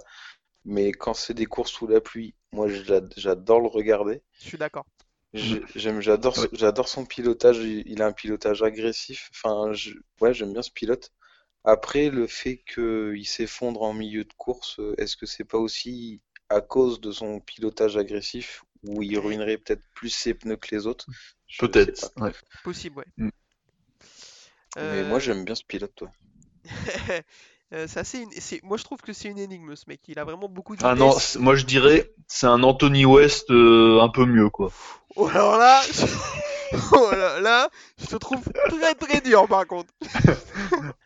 [0.64, 4.22] mais quand c'est des courses sous la pluie, moi, j'a- j'adore le regarder.
[4.40, 4.86] Je suis d'accord.
[5.34, 7.58] J'ai- J'aime, j'adore, j'adore son pilotage.
[7.58, 9.30] Il, a un pilotage agressif.
[9.34, 11.10] Enfin, je- ouais, j'aime bien ce pilote.
[11.64, 16.60] Après, le fait qu'il s'effondre en milieu de course, est-ce que c'est pas aussi à
[16.60, 21.06] cause de son pilotage agressif où il ruinerait peut-être plus ses pneus que les autres?
[21.58, 22.32] Peut-être, ouais.
[22.62, 23.06] Possible, ouais.
[23.18, 23.30] Mm.
[24.78, 26.12] Mais moi, Euh, j'aime bien ce pilote, toi.
[27.72, 28.30] euh, c'est assez une-
[28.62, 30.00] Moi, je trouve que c'est une énigme, ce mec.
[30.08, 34.00] Il a vraiment beaucoup de Ah non, moi je dirais c'est un Anthony West euh,
[34.00, 34.70] un peu mieux quoi.
[35.16, 35.80] Oh, alors là,
[36.92, 37.68] oh là, là,
[38.00, 39.92] je te trouve très très dur, par contre.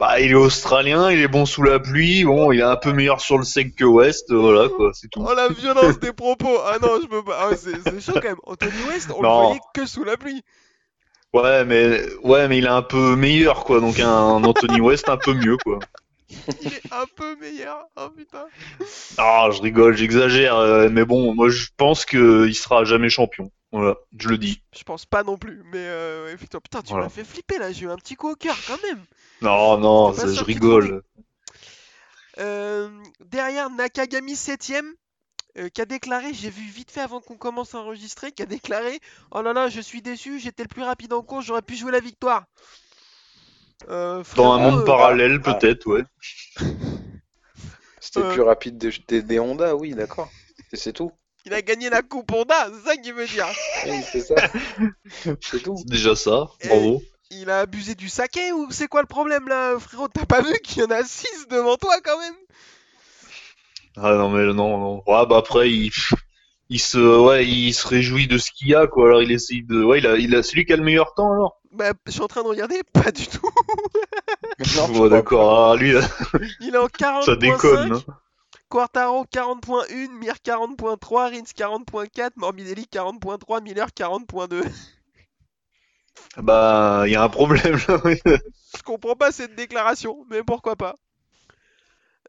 [0.01, 2.93] Bah il est australien, il est bon sous la pluie, bon il est un peu
[2.93, 5.25] meilleur sur le sec que West, euh, voilà quoi, c'est tout.
[5.27, 6.57] Oh la violence des propos.
[6.67, 7.49] Ah non, je peux pas.
[7.51, 8.37] Ah, c'est chaud quand même.
[8.45, 9.45] Anthony West, on le Non.
[9.47, 10.43] voyait que sous la pluie.
[11.35, 15.17] Ouais mais ouais mais il est un peu meilleur quoi, donc un Anthony West un
[15.19, 15.79] peu mieux quoi.
[16.61, 17.87] Il est un peu meilleur.
[17.97, 18.47] Oh putain.
[19.17, 23.51] Ah je rigole, j'exagère, euh, mais bon moi je pense que il sera jamais champion.
[23.73, 24.63] Voilà, je le dis.
[24.75, 26.37] Je pense pas non plus, mais euh, ouais.
[26.37, 27.05] Putain, tu Voilà.
[27.05, 27.71] m'as fait flipper là.
[27.73, 29.05] J'ai eu un petit coup au cœur quand même.
[29.43, 31.03] Non non, J'étais pas ça, sûr je qu'il rigole.
[32.39, 32.89] Euh,
[33.21, 34.91] derrière Nakagami 7ème,
[35.59, 38.47] euh, qui a déclaré, j'ai vu vite fait avant qu'on commence à enregistrer, qui a
[38.47, 39.01] déclaré
[39.33, 41.93] Oh là là, je suis déçu, j'étais le plus rapide en course, j'aurais pu jouer
[41.93, 42.45] la victoire.
[43.89, 45.55] Euh, Dans un monde euh, parallèle ah.
[45.55, 46.03] peut-être, ouais.
[48.01, 48.33] C'était Euh.
[48.33, 50.31] plus rapide des, des, des Honda, oui, d'accord.
[50.73, 51.13] Et c'est tout.
[51.45, 53.47] il a gagné la coupe Honda, c'est ça qu'il veut dire.
[53.87, 54.35] Oui, c'est ça.
[55.41, 55.77] C'est tout.
[55.79, 57.03] C'est déjà ça, Et- bravo.
[57.31, 60.09] Il a abusé du saké ou c'est quoi le problème là, frérot?
[60.09, 62.35] T'as pas vu qu'il y en a 6 devant toi quand même?
[63.99, 65.03] Ah non mais non non.
[65.07, 65.91] Ouais bah après il
[66.71, 69.09] il se ouais il se réjouit de ce qu'il y a quoi.
[69.09, 71.13] Alors il essaye de ouais il a il a c'est lui qui a le meilleur
[71.13, 71.58] temps alors.
[71.73, 73.49] Bah, je suis en train de regarder, pas du tout.
[74.77, 75.71] Non, crois d'accord.
[75.73, 76.01] Ah, lui là,
[76.61, 77.25] Il est en 40.5.
[77.25, 77.93] ça déconne.
[77.93, 78.05] hein.
[78.69, 84.63] Quartaro 40.1, Mir 40.3, Rins 40.4, Morbidelli 40.3, Miller 40.2.
[86.39, 88.01] Bah il y a un problème là.
[88.05, 88.21] oui.
[88.77, 90.95] Je comprends pas cette déclaration, mais pourquoi pas.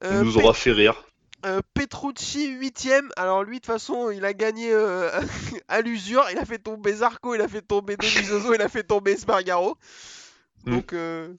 [0.09, 1.08] Il Euh, nous Pe- aura fait rire.
[1.45, 3.09] Euh, Petrucci 8ème.
[3.15, 5.09] Alors lui de toute façon il a gagné euh,
[5.67, 6.23] à l'usure.
[6.31, 9.77] Il a fait tomber Zarco, il a fait tomber Donizoso, il a fait tomber Spargaro.
[10.65, 10.71] Mm.
[10.71, 11.33] Donc euh,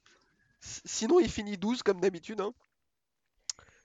[0.61, 2.41] sinon il finit 12 comme d'habitude.
[2.41, 2.53] Hein.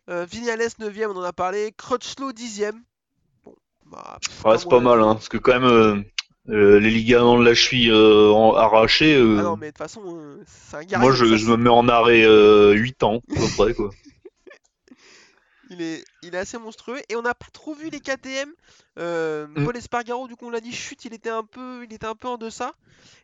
[0.07, 1.74] Vignales 9ème, on en a parlé.
[1.76, 2.80] Crutchlow 10ème.
[3.43, 3.55] Bon,
[3.86, 6.03] bah, Ouais c'est pas mal avis- hein parce que quand même
[6.47, 9.16] les ligaments de la cheville arrachés.
[9.16, 10.99] Ah non mais de toute façon c'est un gars.
[10.99, 13.89] moi je, je me mets en arrêt euh, 8 ans à peu près quoi.
[15.76, 18.51] Il est, il est assez monstrueux et on n'a pas trop vu les KTM.
[18.97, 19.65] Euh, Mm.
[19.65, 22.15] Paul Espargaro, du coup, on l'a dit, chute, il était un peu, il était un
[22.15, 22.73] peu en deçà.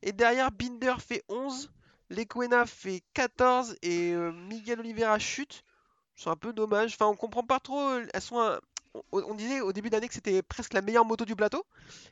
[0.01, 1.71] Et derrière, Binder fait 11,
[2.09, 5.63] Lequena fait 14 et euh, Miguel Oliveira chute.
[6.15, 6.93] C'est un peu dommage.
[6.93, 7.79] Enfin, on comprend pas trop.
[7.79, 8.59] euh, Elles sont un-
[8.93, 11.65] on, on disait au début d'année que c'était presque la meilleure moto du plateau.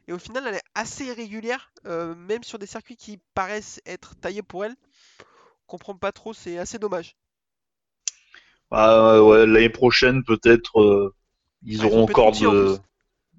[0.08, 4.16] Et au final, elle est assez irrégulière, euh, même sur des circuits qui paraissent être
[4.16, 4.76] taillés pour elle.
[5.68, 7.16] On comprend pas trop, c'est assez dommage.
[8.72, 11.14] Ah ouais l'année prochaine peut-être euh,
[11.66, 12.78] ils Ah, ils auront ont encore de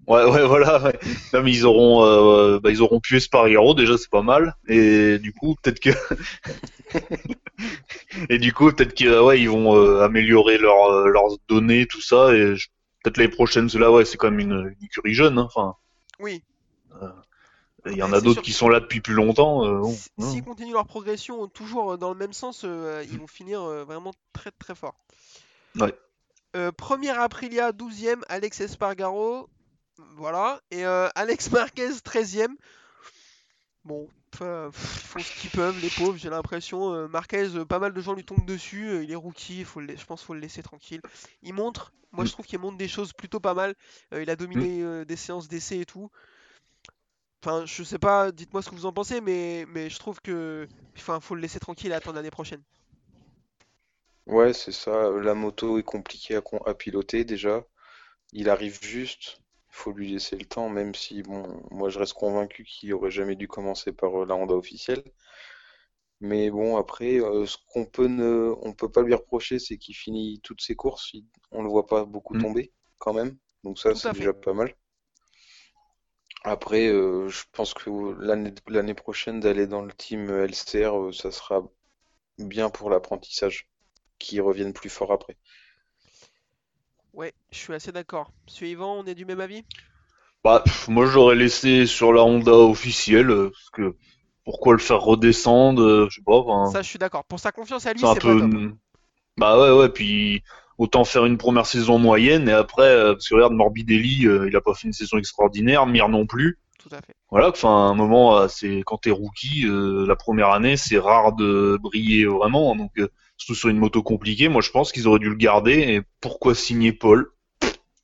[0.07, 0.83] Ouais, ouais, voilà.
[0.83, 0.99] Ouais.
[1.33, 4.57] Non, mais ils auront, euh, bah, ils auront pu Espargaro déjà, c'est pas mal.
[4.67, 5.91] Et du coup, peut-être que,
[8.29, 12.01] et du coup, peut-être que, ouais, ils vont euh, améliorer leurs euh, leurs données, tout
[12.01, 12.35] ça.
[12.35, 12.69] Et je-
[13.05, 15.39] peut-être l'année prochaine, cela, ouais, c'est quand même une, une écurie jeune.
[15.39, 15.49] hein.
[16.19, 16.43] Oui,
[17.87, 19.65] il y en Ouais, a d'autres qui sont là depuis plus longtemps.
[19.65, 20.31] euh, bon, Si- hein.
[20.31, 23.85] S'ils continuent leur progression toujours euh, dans le même sens, euh, ils vont finir euh,
[23.85, 24.95] vraiment très très fort.
[25.77, 25.95] Ouais.
[26.57, 29.49] Euh, première Aprilia, 12ème, Alex Espargaro.
[30.17, 30.61] Voilà.
[30.71, 32.55] Et euh, Alex Marquez, 13ème.
[33.85, 34.09] Bon,
[34.73, 36.93] font ce qu'ils peuvent, les pauvres, j'ai l'impression.
[36.95, 38.89] Euh, Marquez, euh, pas mal de gens lui tombent dessus.
[38.89, 41.01] euh, il est rookie, faut le je pense qu'il faut le laisser tranquille.
[41.43, 42.33] Il montre, moi je Mm.
[42.33, 43.75] trouve qu'il montre des choses plutôt pas mal.
[44.13, 46.11] Euh, il a dominé euh, des séances d'essai et tout.
[47.43, 50.69] Enfin, je sais pas, dites-moi ce que vous en pensez, mais, mais je trouve que
[50.97, 52.63] enfin, faut le laisser tranquille et attendre l'année prochaine.
[54.27, 55.11] Ouais, c'est ça.
[55.11, 57.67] La moto est compliquée à, piloter déjà.
[58.33, 59.41] Il arrive juste.
[59.71, 63.11] Il faut lui laisser le temps, même si, bon, moi je reste convaincu qu'il aurait
[63.13, 65.05] jamais dû commencer par euh, la Honda officielle.
[66.21, 69.95] Mais bon, après, euh, ce qu'on peut ne, on peut pas lui reprocher, c'est qu'il
[69.95, 71.11] finit toutes ses courses.
[71.15, 72.41] il- on le voit pas beaucoup Mm.
[72.41, 73.37] tomber, quand même.
[73.65, 74.75] Donc ça, c'est déjà pas mal.
[76.45, 77.89] Après, euh, je pense que
[78.69, 81.63] l'année prochaine d'aller dans le team LCR, euh, ça sera
[82.39, 83.69] bien pour l'apprentissage,
[84.19, 85.37] qu'il revienne plus fort après.
[87.13, 88.33] Ouais, je suis assez d'accord.
[88.47, 89.65] Suivant, on est du même avis?
[90.43, 93.97] Bah, pff, moi j'aurais laissé sur la Honda officielle, euh, parce que
[94.45, 97.25] pourquoi le faire redescendre, euh, je sais pas, Ça, je suis d'accord.
[97.25, 98.39] Pour sa confiance à lui, c'est un peu...
[98.39, 98.51] pas top.
[99.37, 100.43] Bah ouais, ouais, puis
[100.81, 104.57] autant faire une première saison moyenne, et après, euh, parce que regarde, Morbidelli, euh, il
[104.57, 106.59] a pas fait une saison extraordinaire, Mir non plus.
[106.79, 107.15] Tout à fait.
[107.31, 111.35] Voilà, enfin, un moment, euh, c'est quand t'es rookie, euh, la première année, c'est rare
[111.35, 112.93] de briller vraiment, donc
[113.37, 116.55] surtout sur une moto compliquée, moi je pense qu'ils auraient dû le garder, et pourquoi
[116.55, 117.31] signer Paul?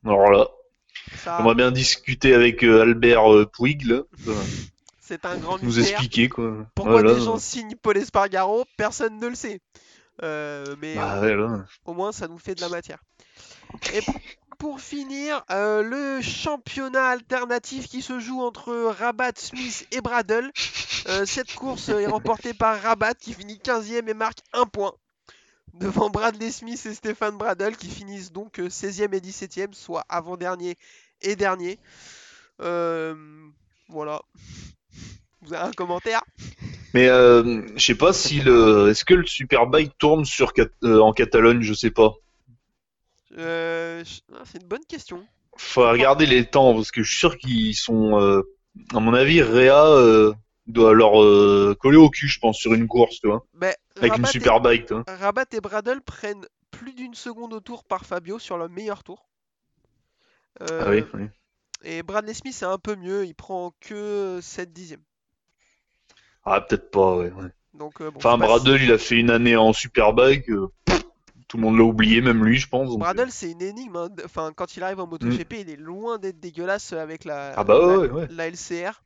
[0.05, 0.47] Alors là,
[1.15, 4.01] Ça, j'aimerais bien discuter avec Albert Puig, là,
[5.01, 5.89] c'est un grand nous mystère.
[5.99, 6.53] expliquer, quoi.
[6.75, 7.15] Pourquoi Voilà.
[7.15, 9.61] des gens signent Paul Espargaro, personne ne le sait.
[10.23, 11.35] Euh, mais Bah ouais,
[11.85, 13.03] au moins ça nous fait de la matière.
[13.93, 14.01] Et
[14.57, 20.51] pour finir, euh, le championnat alternatif qui se joue entre Rabat, Smith et Bradle.
[21.07, 24.93] Euh, cette course est remportée par Rabat qui finit 15e et marque un point.
[25.73, 30.75] Devant Bradley Smith et Stéphane Bradle qui finissent donc euh, 16e et 17e, soit avant-dernier
[31.21, 31.79] et dernier.
[32.61, 33.15] Euh,
[33.89, 34.21] voilà.
[35.41, 36.21] Vous avez un commentaire?
[36.93, 40.99] Mais euh, je sais pas si le, est-ce que le Superbike tourne sur Cat- euh,
[40.99, 42.13] en Catalogne, je sais pas.
[43.37, 45.25] Euh, je- ah, C'est une bonne question.
[45.57, 48.41] Faut regarder les temps parce que je suis sûr qu'ils sont, euh,
[48.93, 50.33] à mon avis, Réa euh,
[50.67, 54.09] doit leur euh, coller au cul, je pense, sur une course, tu vois, Mais avec
[54.17, 55.03] une Rabat et- Superbike, tu vois.
[55.07, 59.27] Rabat et Bradle prennent plus d'une seconde au tour par Fabio sur le meilleur tour.
[60.61, 61.23] Euh, Ah oui, oui.
[61.83, 65.03] Et Bradley Smith c'est un peu mieux, il prend que 7 dixièmes.
[66.49, 67.31] Ah peut-être pas, ouais.
[67.31, 67.49] ouais.
[67.73, 70.67] Donc, euh, bon, Enfin, Bradle, il a fait une année en Superbike, euh,
[71.47, 72.87] tout le monde l'a oublié, même lui, je pense.
[72.89, 73.95] donc, euh, Bradle c'est une énigme.
[73.95, 74.09] hein.
[74.25, 77.77] Enfin, quand il arrive en MotoGP, il est loin d'être dégueulasse avec la, Ah bah
[77.77, 78.27] la, ouais, ouais.
[78.31, 79.03] la LCR.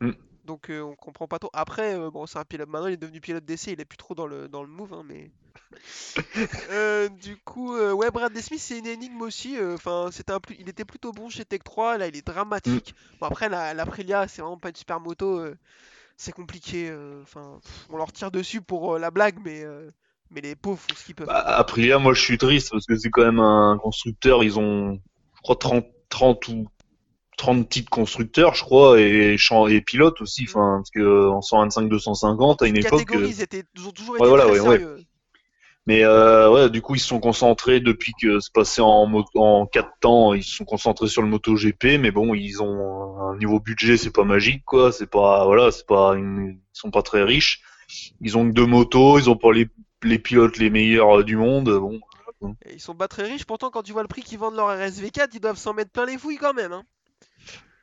[0.00, 0.10] Mm.
[0.44, 1.50] Donc euh, on comprend pas trop.
[1.52, 2.68] Après, euh, bon, c'est un pilote.
[2.68, 3.72] Maintenant, il est devenu pilote d'essai.
[3.72, 5.30] Il est plus trop dans le dans le move, hein, mais.
[7.22, 9.56] Du coup, ouais, Bradley Smith, c'est une énigme aussi.
[9.74, 11.98] Enfin, c'était un plus, il était plutôt bon chez Tech 3.
[11.98, 12.94] Là, il est dramatique.
[12.94, 13.16] Mm.
[13.20, 15.40] Bon, après, la, la Aprilia, c'est vraiment pas une super moto.
[16.16, 16.88] C'est compliqué.
[16.90, 17.60] euh, Enfin,
[17.90, 19.90] on leur tire dessus pour euh, la blague, mais euh,
[20.30, 21.26] mais les pauvres font ce qu'ils peuvent.
[21.26, 24.42] Bah, Aprilia, moi, je suis triste parce que c'est quand même un constructeur.
[24.42, 24.94] Ils ont,
[25.36, 26.66] je crois, 30, 30 ou
[27.36, 30.44] 30 titres constructeurs, je crois, et, et pilotes aussi.
[30.48, 33.04] Enfin, parce que en 125, 250, à une époque.
[33.12, 34.78] ils, étaient, ils ont toujours été très ouais, ouais.
[34.78, 34.98] sérieux.
[35.86, 39.66] Mais euh, ouais, du coup, ils se sont concentrés depuis que c'est passé en, en
[39.66, 40.32] 4 temps.
[40.32, 44.12] Ils se sont concentrés sur le MotoGP, mais bon, ils ont un niveau budget, c'est
[44.12, 44.92] pas magique, quoi.
[44.92, 47.62] C'est pas, voilà, c'est pas, une- ils sont pas très riches.
[48.20, 49.68] Ils ont que deux motos, ils ont pas les,
[50.04, 51.68] les pilotes les meilleurs euh, du monde.
[51.70, 52.00] Bon,
[52.64, 54.68] Et ils sont pas très riches, pourtant quand tu vois le prix qu'ils vendent leur
[54.68, 56.72] RSV4, ils doivent s'en mettre plein les fouilles quand même.
[56.72, 56.84] Hein.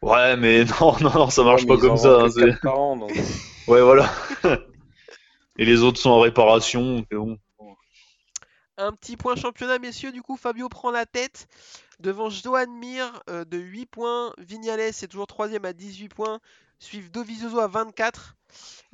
[0.01, 2.21] ouais, mais non, non, non, ça marche Ouais, pas comme ça.
[2.21, 3.11] hein, que c'est- quatre par an, donc.
[3.67, 4.09] Ouais, voilà.
[5.59, 6.97] Et les autres sont en réparation.
[6.97, 7.37] donc, bon.
[8.79, 11.49] Un petit point championnat, messieurs, du coup Fabio prend la tête
[11.99, 16.39] devant Johan Mir euh, de 8 points, Vignales est toujours 3 à 18 points,
[16.79, 18.37] suivent Dovizioso à 24,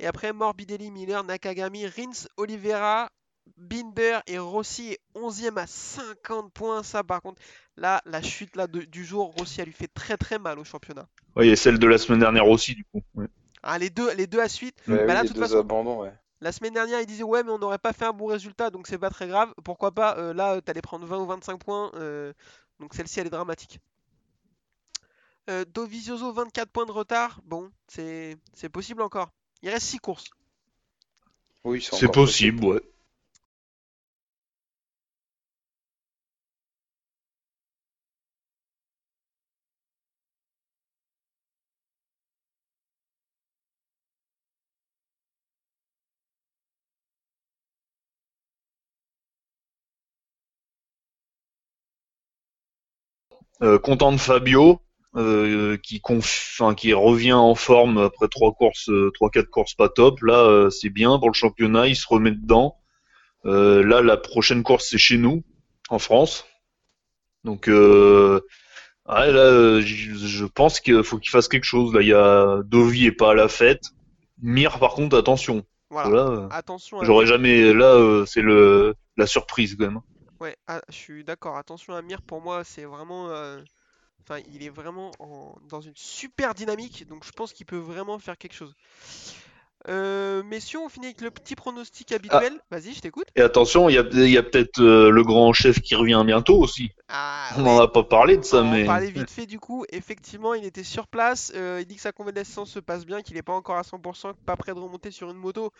[0.00, 3.10] et après Morbidelli, Miller, Nakagami, Rins, Oliveira,
[3.56, 6.82] Binder et Rossi est 11e à 50 points.
[6.82, 7.40] Ça, par contre,
[7.76, 10.64] là, la chute là, de- du jour, Rossi, elle lui fait très très mal au
[10.64, 11.06] championnat.
[11.36, 13.02] Ouais, et celle de la semaine dernière aussi, du coup.
[13.14, 13.28] Ouais.
[13.62, 15.58] Ah, les, deux, les deux à suite, Ouais, Bah oui, là, les toute deux façon,
[15.60, 16.12] abandons, ouais.
[16.40, 18.86] La semaine dernière, il disait ouais, mais on n'aurait pas fait un bon résultat, donc
[18.86, 19.54] c'est pas très grave.
[19.64, 22.32] Pourquoi pas euh, Là, t'allais prendre 20 ou 25 points, euh,
[22.78, 23.80] donc celle-ci, elle est dramatique.
[25.48, 27.40] Euh, Dovizioso, 24 points de retard.
[27.44, 29.30] Bon, c'est c'est possible encore.
[29.62, 30.30] Il reste 6 courses.
[31.64, 32.82] Oui, C'est encore possible, ouais.
[53.60, 54.80] Content de Fabio,
[55.16, 56.56] euh, qui, conf...
[56.58, 60.20] enfin, qui revient en forme après trois courses, euh, trois quatre courses pas top.
[60.20, 62.76] Là, euh, c'est bien pour le championnat, il se remet dedans.
[63.46, 65.42] Euh, là, la prochaine course c'est chez nous,
[65.88, 66.44] en France.
[67.44, 68.40] Donc, euh,
[69.08, 71.94] ouais, là, euh, je pense qu'il faut qu'il fasse quelque chose.
[71.94, 73.84] Là, il y a Dovi est pas à la fête.
[74.42, 75.64] Mir, par contre, attention.
[75.90, 76.10] Voilà.
[76.10, 77.72] Là, euh, Attention j'aurais jamais.
[77.72, 80.00] Là, euh, c'est le la surprise quand même.
[80.40, 81.56] Ouais, ah, je suis d'accord.
[81.56, 83.28] Attention à Mir, pour moi, c'est vraiment.
[83.30, 83.62] euh,
[84.28, 88.18] Enfin, il est vraiment en- dans une super dynamique, donc je pense qu'il peut vraiment
[88.18, 88.74] faire quelque chose.
[89.88, 92.60] Euh, messieurs, on finit avec le petit pronostic habituel.
[92.70, 93.28] Vas-y, je t'écoute.
[93.36, 96.22] Et attention, il y a, il y a peut-être euh, le grand chef qui revient
[96.26, 96.90] bientôt aussi.
[97.08, 97.76] Ah, On ouais.
[97.76, 99.84] n'en a pas parlé de ça, On en mais parler vite fait du coup.
[99.90, 101.52] Effectivement, il était sur place.
[101.54, 104.34] euh, il dit que sa convalescence se passe bien, qu'il n'est pas encore à 100%,
[104.34, 105.72] que pas prêt de remonter sur une moto.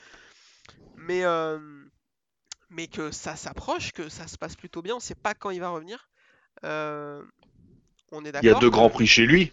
[0.97, 1.59] Mais, euh,
[2.71, 4.97] mais que ça s'approche, que ça se passe plutôt bien.
[4.97, 6.09] On sait pas quand il va revenir.
[6.65, 7.25] Euh,
[8.13, 9.53] on est il y a deux grands prix chez lui.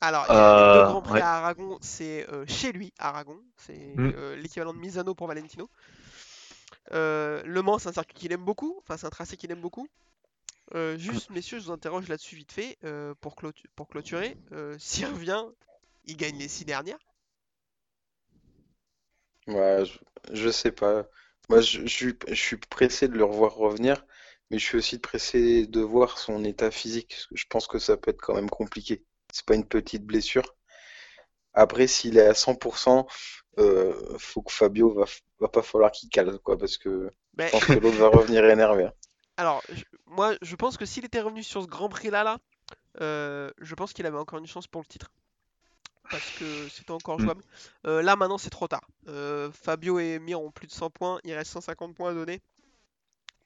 [0.00, 1.20] Alors, il y a les deux Euh, grands prix ouais.
[1.20, 3.40] à Aragon, c'est euh, chez lui, Aragon.
[3.56, 4.10] C'est Mm.
[4.14, 5.70] euh, l'équivalent de Misano pour Valentino.
[6.92, 8.76] Euh, le Mans, c'est un circuit qu'il aime beaucoup.
[8.82, 9.88] Enfin, c'est un tracé qu'il aime beaucoup.
[10.74, 14.36] Euh, juste, messieurs, je vous interroge là-dessus vite fait euh, pour, clôtu- pour clôturer.
[14.52, 15.44] Euh, S'il revient,
[16.06, 16.98] il gagne les six dernières.
[19.46, 19.98] Ouais, je,
[20.34, 21.06] je sais pas.
[21.48, 24.04] Moi, je, je suis, je suis pressé de le revoir revenir,
[24.50, 27.10] mais je suis aussi pressé de voir son état physique.
[27.10, 29.04] parce que Je pense que ça peut être quand même compliqué.
[29.32, 30.54] C'est pas une petite blessure.
[31.54, 33.06] Après, s'il est à 100%,
[33.58, 35.04] euh, faut que Fabio va,
[35.40, 38.44] va pas falloir qu'il cale, quoi, parce que Mais je pense que l'autre va revenir
[38.48, 38.84] énervé.
[38.84, 38.92] hein.
[39.36, 42.38] alors, je- moi, je pense que s'il était revenu sur ce Grand Prix là, là,
[43.02, 45.12] euh, je pense qu'il avait encore une chance pour le titre.
[46.10, 47.20] Parce que c'était encore Mm.
[47.20, 47.42] jouable.
[47.86, 48.82] Euh, là, maintenant, c'est trop tard.
[49.08, 51.18] Euh, Fabio et Mir ont plus de 100 points.
[51.24, 52.40] Il reste 150 points à donner.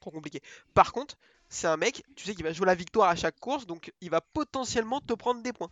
[0.01, 0.41] Trop compliqué.
[0.73, 1.15] Par contre,
[1.47, 3.65] c'est un mec, tu sais, qu'il va jouer la victoire à chaque course.
[3.65, 5.71] Donc, il va potentiellement te prendre des points.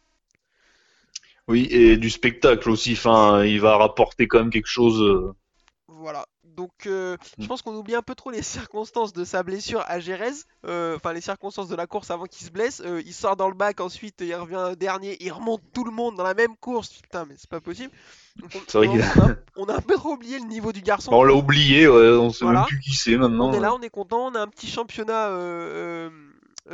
[1.48, 2.94] Oui, et du spectacle aussi.
[2.94, 5.02] Enfin, il va rapporter quand même quelque chose.
[5.02, 5.34] euh,
[5.88, 6.26] Voilà.
[6.58, 7.47] Donc, euh, je Mm.
[7.47, 10.32] pense qu'on oublie un peu trop les circonstances de sa blessure à Jerez.
[10.66, 12.82] Euh, Enfin, les circonstances de la course avant qu'il se blesse.
[12.84, 16.16] Euh, il sort dans le bac, ensuite il revient dernier, il remonte tout le monde
[16.18, 16.89] dans la même course.
[16.89, 17.93] Putain, mais c'est pas possible.
[18.38, 21.12] Donc, on, a, on a un peu trop oublié le niveau du garçon.
[21.14, 22.60] On l'a oublié, ouais, on sait Voilà.
[22.62, 23.49] même plus qui c'est maintenant.
[23.49, 25.30] On est là, on est content, on a un petit championnat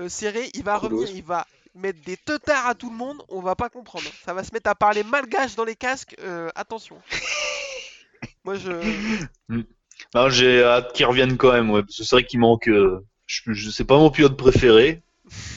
[0.08, 0.50] serré.
[0.54, 3.22] Il va revenir, il va mettre des teutards à tout le monde.
[3.30, 4.06] On va pas comprendre.
[4.26, 6.16] Ça va se mettre à parler malgache dans les casques.
[6.20, 6.98] euh, attention.
[8.44, 8.70] Moi, je.
[10.16, 12.68] Non, j'ai hâte qu'il revienne quand même, ouais, parce que c'est vrai qu'il manque.
[12.68, 15.04] euh, je, je sais pas mon pilote préféré.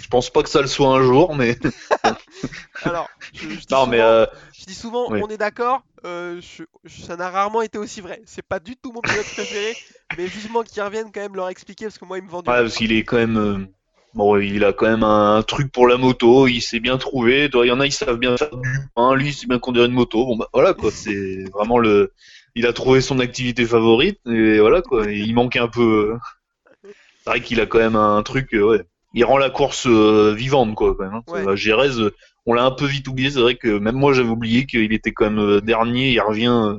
[0.03, 1.59] Je pense pas que ça le soit un jour, mais
[2.81, 5.21] Alors, je, je dis non, souvent, mais euh, je dis souvent, oui.
[5.21, 5.83] on est d'accord.
[6.05, 8.23] euh, je- je- ça n'a rarement été aussi vrai.
[8.27, 9.77] C'est pas du tout mon pilote préféré,
[10.13, 12.53] mais vivement qu'ils reviennent quand même leur expliquer parce que moi, il me vend du
[12.53, 13.37] ouais, rêve, parce qu'il est quand même.
[13.37, 13.67] euh,
[14.15, 17.51] Bon, il a quand même un, un truc pour la moto, il s'est bien trouvé.
[17.53, 19.85] Il y en a, ils savent bien faire du pain, lui, il sait bien conduire
[19.85, 20.25] une moto.
[20.25, 22.13] Bon, bah voilà, quoi, c'est vraiment le.
[22.57, 25.11] Il a trouvé son activité favorite, et voilà, quoi.
[25.11, 26.15] Il manque un peu.
[26.15, 26.89] euh,
[27.23, 28.83] C'est vrai qu'il a quand même un truc, euh, ouais.
[29.15, 31.15] Il rend la course euh, vivante, quoi, quand même.
[31.15, 31.23] Hein.
[31.29, 31.47] Ouais.
[31.47, 32.11] Euh,
[32.47, 35.13] on l'a un peu vite oublié, c'est vrai que même moi j'avais oublié qu'il était
[35.13, 36.77] quand même dernier, il revient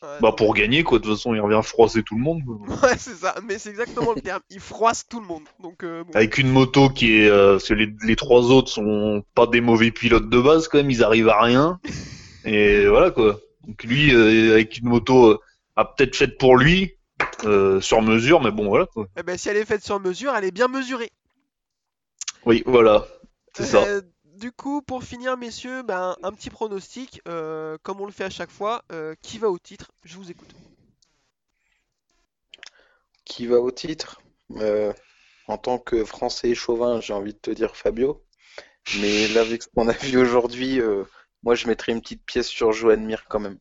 [0.00, 0.98] Ouais, bah, pour gagner, quoi.
[0.98, 2.42] De toute façon, il revient froisser tout le monde.
[2.44, 2.56] quoi.
[2.88, 4.40] Ouais, c'est ça, mais c'est exactement le terme.
[4.48, 5.42] Il froisse tout le monde.
[5.60, 6.12] Donc, euh, bon.
[6.14, 9.60] Avec une moto qui est, euh, parce que les, les trois autres sont pas des
[9.60, 11.80] mauvais pilotes de base quand même, ils arrivent à rien.
[12.44, 13.40] Et voilà quoi.
[13.68, 15.40] Donc lui, euh, avec une moto euh,
[15.76, 16.96] a peut-être faite pour lui,
[17.44, 19.06] euh, sur mesure, mais bon voilà quoi.
[19.16, 21.12] Eh ben, si elle est faite sur mesure, elle est bien mesurée.
[22.46, 23.06] Oui, voilà,
[23.54, 23.84] c'est ça.
[23.84, 28.24] Euh, du coup, pour finir, messieurs, ben, un petit pronostic, euh, comme on le fait
[28.24, 28.84] à chaque fois.
[28.90, 29.90] euh, qui va au titre?
[30.04, 30.54] Je vous écoute.
[33.26, 34.22] Qui va au titre?
[34.56, 34.92] Euh,
[35.46, 38.24] en tant que Français chauvin, j'ai envie de te dire Fabio.
[39.00, 41.04] Mais là, avec ce qu'on a vu aujourd'hui, euh,
[41.42, 43.58] moi je mettrais une petite pièce sur Joan Mir quand même.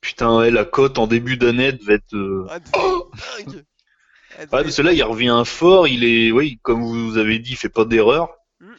[0.00, 2.14] Putain, ouais, la cote en début d'année devait être.
[2.16, 2.58] euh, Ah,
[3.38, 3.64] Ouais, devait
[4.50, 5.86] parce que là, il revient fort.
[5.86, 8.28] Il est, oui, comme vous avez dit, il fait pas d'erreur.
[8.60, 8.72] Mm.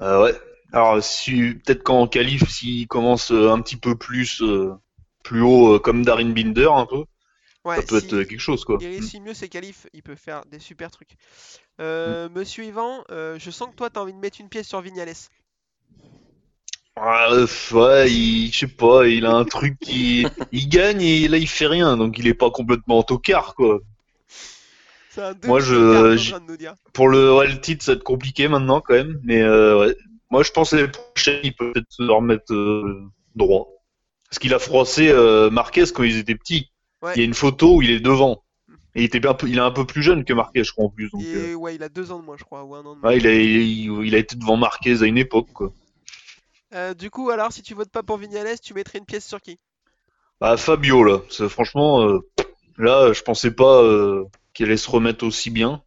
[0.00, 0.40] Euh, ouais.
[0.72, 4.72] Alors, si peut-être qu'en qualif, s'il commence euh, un petit peu plus, euh,
[5.22, 7.04] plus haut, euh, comme Darin Binder, un peu,
[7.64, 8.78] Ouais, ça peut si être quelque chose, quoi.
[8.80, 11.16] il réussit mieux ses qualifs, il peut faire des super trucs.
[11.80, 14.80] Euh, Monsieur Yvan, euh, je sens que toi, t'as envie de mettre une pièce sur
[14.80, 15.12] Vignales.
[16.96, 21.26] Ah, euh, ouais, il, je sais pas, il a un truc qui, il gagne et
[21.26, 23.80] là il fait rien, donc il est pas complètement en tocard, quoi.
[25.16, 26.74] Un Moi, je- tocard, t'es en j'- train de nous dire.
[26.92, 29.96] Pour le, ouais, le titre, ça va être compliqué maintenant quand même, mais euh, ouais.
[30.30, 33.02] Moi, je pense que les prochains, il peut peut-être se remettre euh,
[33.36, 33.68] droit.
[34.28, 36.70] Parce qu'il a froissé euh, Marquez quand ils étaient petits.
[37.02, 37.12] Ouais.
[37.16, 38.42] Il y a une photo où il est devant.
[38.94, 40.88] Et il était bien, il est un peu plus jeune que Marquez, je crois en
[40.88, 41.10] plus.
[41.10, 42.94] Donc, euh, Et ouais, il a deux ans de moins, je crois, ou un an
[42.96, 43.10] de moins.
[43.10, 45.72] ouais, il a, il, il a été devant Marquez à une époque, quoi.
[46.74, 49.40] Euh, du coup, alors, si tu votes pas pour Vignales, tu mettrais une pièce sur
[49.40, 49.58] qui?
[50.40, 52.18] Bah Fabio là, c'est- franchement, euh,
[52.78, 55.82] là, je pensais pas euh, qu'il allait se remettre aussi bien.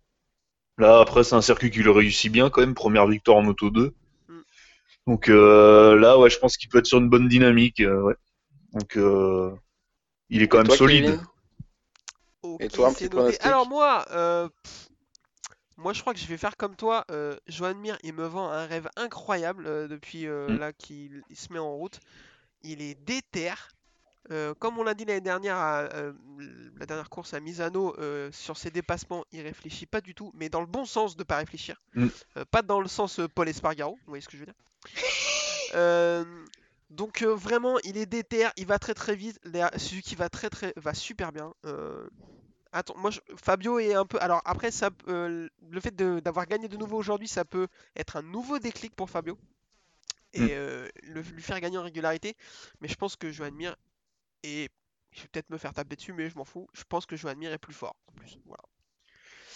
[0.79, 3.69] Là, après, c'est un circuit qui le réussit bien quand même, première victoire en Moto
[3.71, 3.93] 2.
[4.29, 4.41] Mm.
[5.07, 7.79] Donc euh, là, ouais, je pense qu'il peut être sur une bonne dynamique.
[7.81, 8.15] euh, ouais.
[8.73, 9.51] Donc euh,
[10.29, 11.19] il est quand Et même toi, solide.
[12.59, 14.47] Et toi, un petit Alors moi, euh,
[15.77, 17.05] Moi, je crois que je vais faire comme toi.
[17.11, 20.57] Euh, Joan Mir, il me vend un rêve incroyable euh, depuis euh, Mm.
[20.59, 21.99] là qu'il il se met en route.
[22.63, 23.53] Il est déter.
[24.31, 25.83] Euh, comme on l'a dit l'année dernière, à,
[26.77, 27.95] la dernière course à Misano,
[28.31, 31.37] sur ses dépassements, il réfléchit pas du tout, mais dans le bon sens de pas
[31.37, 31.79] réfléchir.
[31.93, 32.07] Mm.
[32.49, 34.55] Pas dans le sens Paul Espargaro, vous voyez ce que je veux dire.
[36.89, 39.39] Donc vraiment, il est déter, il va très très vite.
[39.43, 41.53] Les- Suzuki va très très va super bien.
[42.77, 44.17] Attends, moi je- Fabio est un peu.
[44.19, 48.17] Alors après, ça, euh, le fait de- d'avoir gagné de nouveau aujourd'hui, ça peut être
[48.17, 49.37] un nouveau déclic pour Fabio
[50.33, 50.47] et Mm.
[50.51, 52.35] euh, le- lui faire gagner en régularité.
[52.81, 53.75] Mais je pense que Joan Mir
[54.43, 54.69] est.
[55.13, 56.67] Je vais peut-être me faire taper dessus, mais je m'en fous.
[56.73, 57.95] Je pense que Joan Mir est plus fort.
[58.07, 58.63] En plus, voilà.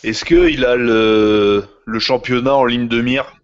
[0.03, 3.36] Est-ce qu'il a le, le championnat en ligne de mire?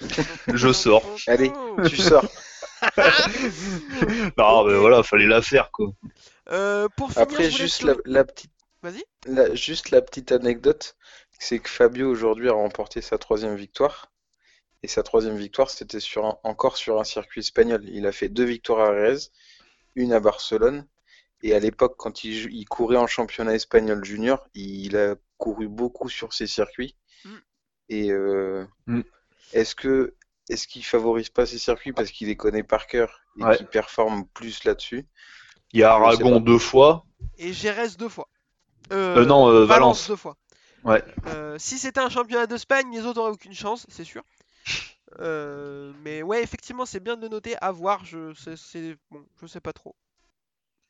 [0.52, 1.02] Je sors.
[1.26, 1.50] Allez,
[1.88, 2.30] tu sors.
[4.36, 5.88] Non, mais voilà, fallait la faire, quoi.
[6.50, 9.04] Euh, pour finir, Après, juste la, la petite, Vas-y.
[9.26, 10.96] la- juste la petite anecdote,
[11.38, 14.12] c'est que Fabio aujourd'hui a remporté sa troisième victoire.
[14.82, 17.82] Et sa troisième victoire, c'était sur un- encore sur un circuit espagnol.
[17.88, 19.30] Il a fait deux victoires à Jerez,
[19.96, 20.86] une à Barcelone.
[21.42, 26.32] Et à l'époque, quand il, courait en championnat espagnol junior, il a couru beaucoup sur
[26.32, 26.96] ces circuits.
[27.24, 27.36] Mm.
[27.88, 29.00] Et euh, Mm.
[29.52, 30.14] est-ce que
[30.48, 33.56] est-ce qu'il favorise pas ces circuits parce qu'il les connaît par cœur et Ouais.
[33.56, 35.06] qu'il performe plus là-dessus?
[35.76, 37.04] Il y a Aragon deux fois.
[37.36, 38.28] Et Jerez deux fois.
[38.92, 40.08] Euh, non, euh, Valence.
[40.08, 40.38] deux fois.
[40.84, 41.04] Ouais.
[41.26, 44.22] Euh, si c'était un championnat d'Espagne, les autres auraient aucune chance, c'est sûr.
[45.20, 47.56] Euh, mais ouais, effectivement, c'est bien de le noter.
[47.60, 49.94] À voir, je sais, c'est bon, je sais pas trop.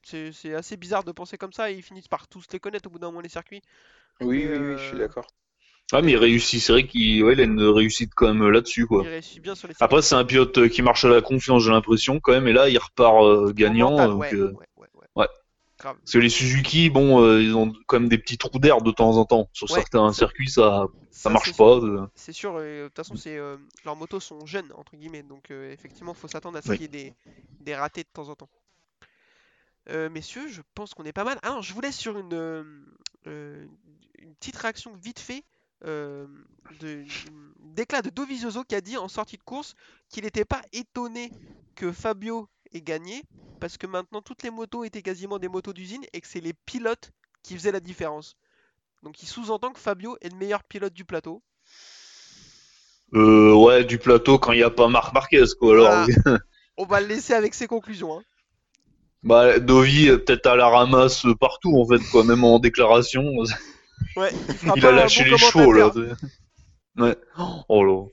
[0.05, 1.72] C'est assez bizarre de penser comme ça.
[1.72, 3.62] Et ils finissent par tous les connaître au bout d'un moment les circuits.
[4.20, 5.26] Oui, Mais, oui, oui, je suis d'accord.
[5.93, 8.87] Ah, mais il réussit, c'est vrai qu'il ouais, il a une réussite quand même là-dessus,
[8.87, 9.03] quoi.
[9.05, 9.84] Il réussit bien sur les circuits.
[9.84, 12.68] Après, c'est un pilote qui marche à la confiance, j'ai l'impression, quand même, et là,
[12.68, 13.93] il repart euh, gagnant.
[13.93, 14.59] mental, donc, ouais, euh, ouais, ouais, ouais.
[14.59, 14.76] ouais.
[15.79, 15.97] Grave.
[15.99, 18.91] Parce que les Suzuki, bon, euh, ils ont quand même des petits trous d'air de
[18.91, 19.49] temps en temps.
[19.53, 19.81] Sur Ouais.
[19.81, 21.77] certains circuits, ça, ça Ça, marche pas.
[21.79, 22.07] euh.
[22.14, 26.14] C'est sûr, de toute façon, c'est euh, leurs motos sont jeunes entre guillemets, donc effectivement,
[26.14, 26.79] faut s'attendre à ce Oui.
[26.79, 27.14] qu'il y ait des,
[27.61, 28.49] des ratés de temps en temps.
[29.89, 31.39] Messieurs, je pense qu'on est pas mal.
[31.43, 32.74] Ah non, je vous laisse sur une,
[33.27, 35.45] une petite réaction vite fait
[35.85, 36.27] euh,
[36.81, 37.05] de
[37.61, 39.74] déclat de Dovizioso qui a dit en sortie de course
[40.09, 41.31] qu'il n'était pas étonné
[41.74, 43.23] que Fabio ait gagné
[43.61, 46.53] parce que maintenant toutes les motos étaient quasiment des motos d'usine et que c'est les
[46.53, 47.11] pilotes
[47.43, 48.37] qui faisaient la différence.
[49.03, 51.43] Donc il sous-entend que Fabio est le meilleur pilote du plateau.
[53.14, 55.75] Euh, ouais, du plateau quand il n'y a pas Marc Marquez, quoi.
[55.75, 56.07] Alors.
[56.77, 58.19] On va le laisser avec ses conclusions.
[58.19, 58.23] hein.
[59.23, 62.25] bah, Dovi, euh, peut-être à la ramasse partout, en fait, quoi.
[62.25, 63.23] Même en déclaration,
[64.17, 64.31] Ouais,
[64.75, 65.93] il a lâché bon les chevaux, là.
[66.97, 67.17] Ouais.
[67.69, 68.07] Oh là.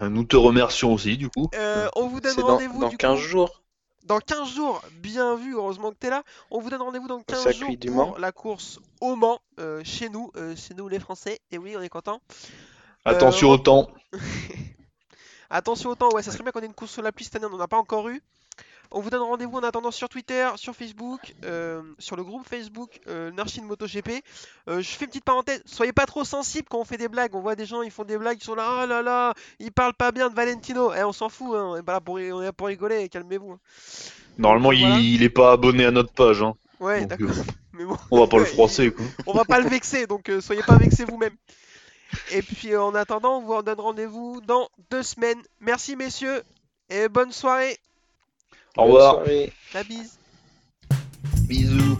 [0.00, 1.48] Nous te remercions aussi du coup.
[1.54, 3.62] Euh, on vous donne dans, rendez-vous dans du 15 coup, jours.
[4.04, 4.82] dans 15 jours.
[5.00, 6.22] Bien vu, heureusement que tu es là.
[6.50, 8.16] On vous donne rendez-vous dans 15 circuit jours du pour Mans.
[8.18, 11.40] la course au Mans, euh, chez nous, euh, chez nous les Français.
[11.50, 12.20] Et oui, on est content.
[13.04, 13.90] Attention Euh, au temps.
[15.50, 17.46] Attention au temps, ouais, ça serait bien qu'on ait une course sur l'appli cette année,
[17.46, 18.22] on n'en a pas encore eu.
[18.94, 23.00] On vous donne rendez-vous en attendant sur Twitter, sur Facebook, euh, sur le groupe Facebook
[23.08, 24.22] euh, Nurshin MotoGP.
[24.68, 27.34] Euh, je fais une petite parenthèse, soyez pas trop sensibles quand on fait des blagues.
[27.34, 29.72] On voit des gens, ils font des blagues, ils sont là, oh là là, ils
[29.72, 30.92] parlent pas bien de Valentino.
[30.94, 33.08] Eh, on s'en fout, hein, on est pas là pour, on est là pour rigoler,
[33.08, 33.52] calmez-vous.
[33.52, 33.58] hein.
[34.38, 34.98] Normalement voilà.
[34.98, 36.54] il, il est pas abonné à notre page, hein.
[36.78, 37.30] Ouais, d'accord.
[37.72, 39.04] bon, on va pas le froisser quoi.
[39.26, 41.34] on va pas le vexer, donc soyez pas vexés vous-même.
[42.30, 45.42] Et puis euh, en attendant, on vous donne rendez-vous dans deux semaines.
[45.60, 46.42] Merci messieurs
[46.88, 47.78] et bonne soirée.
[48.76, 49.20] Au revoir.
[49.74, 50.18] La bise.
[51.46, 51.98] Bisous.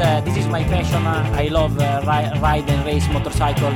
[0.00, 1.04] Uh, this is my passion.
[1.04, 2.02] Uh, I love uh,
[2.40, 3.72] ride and race motorcycle.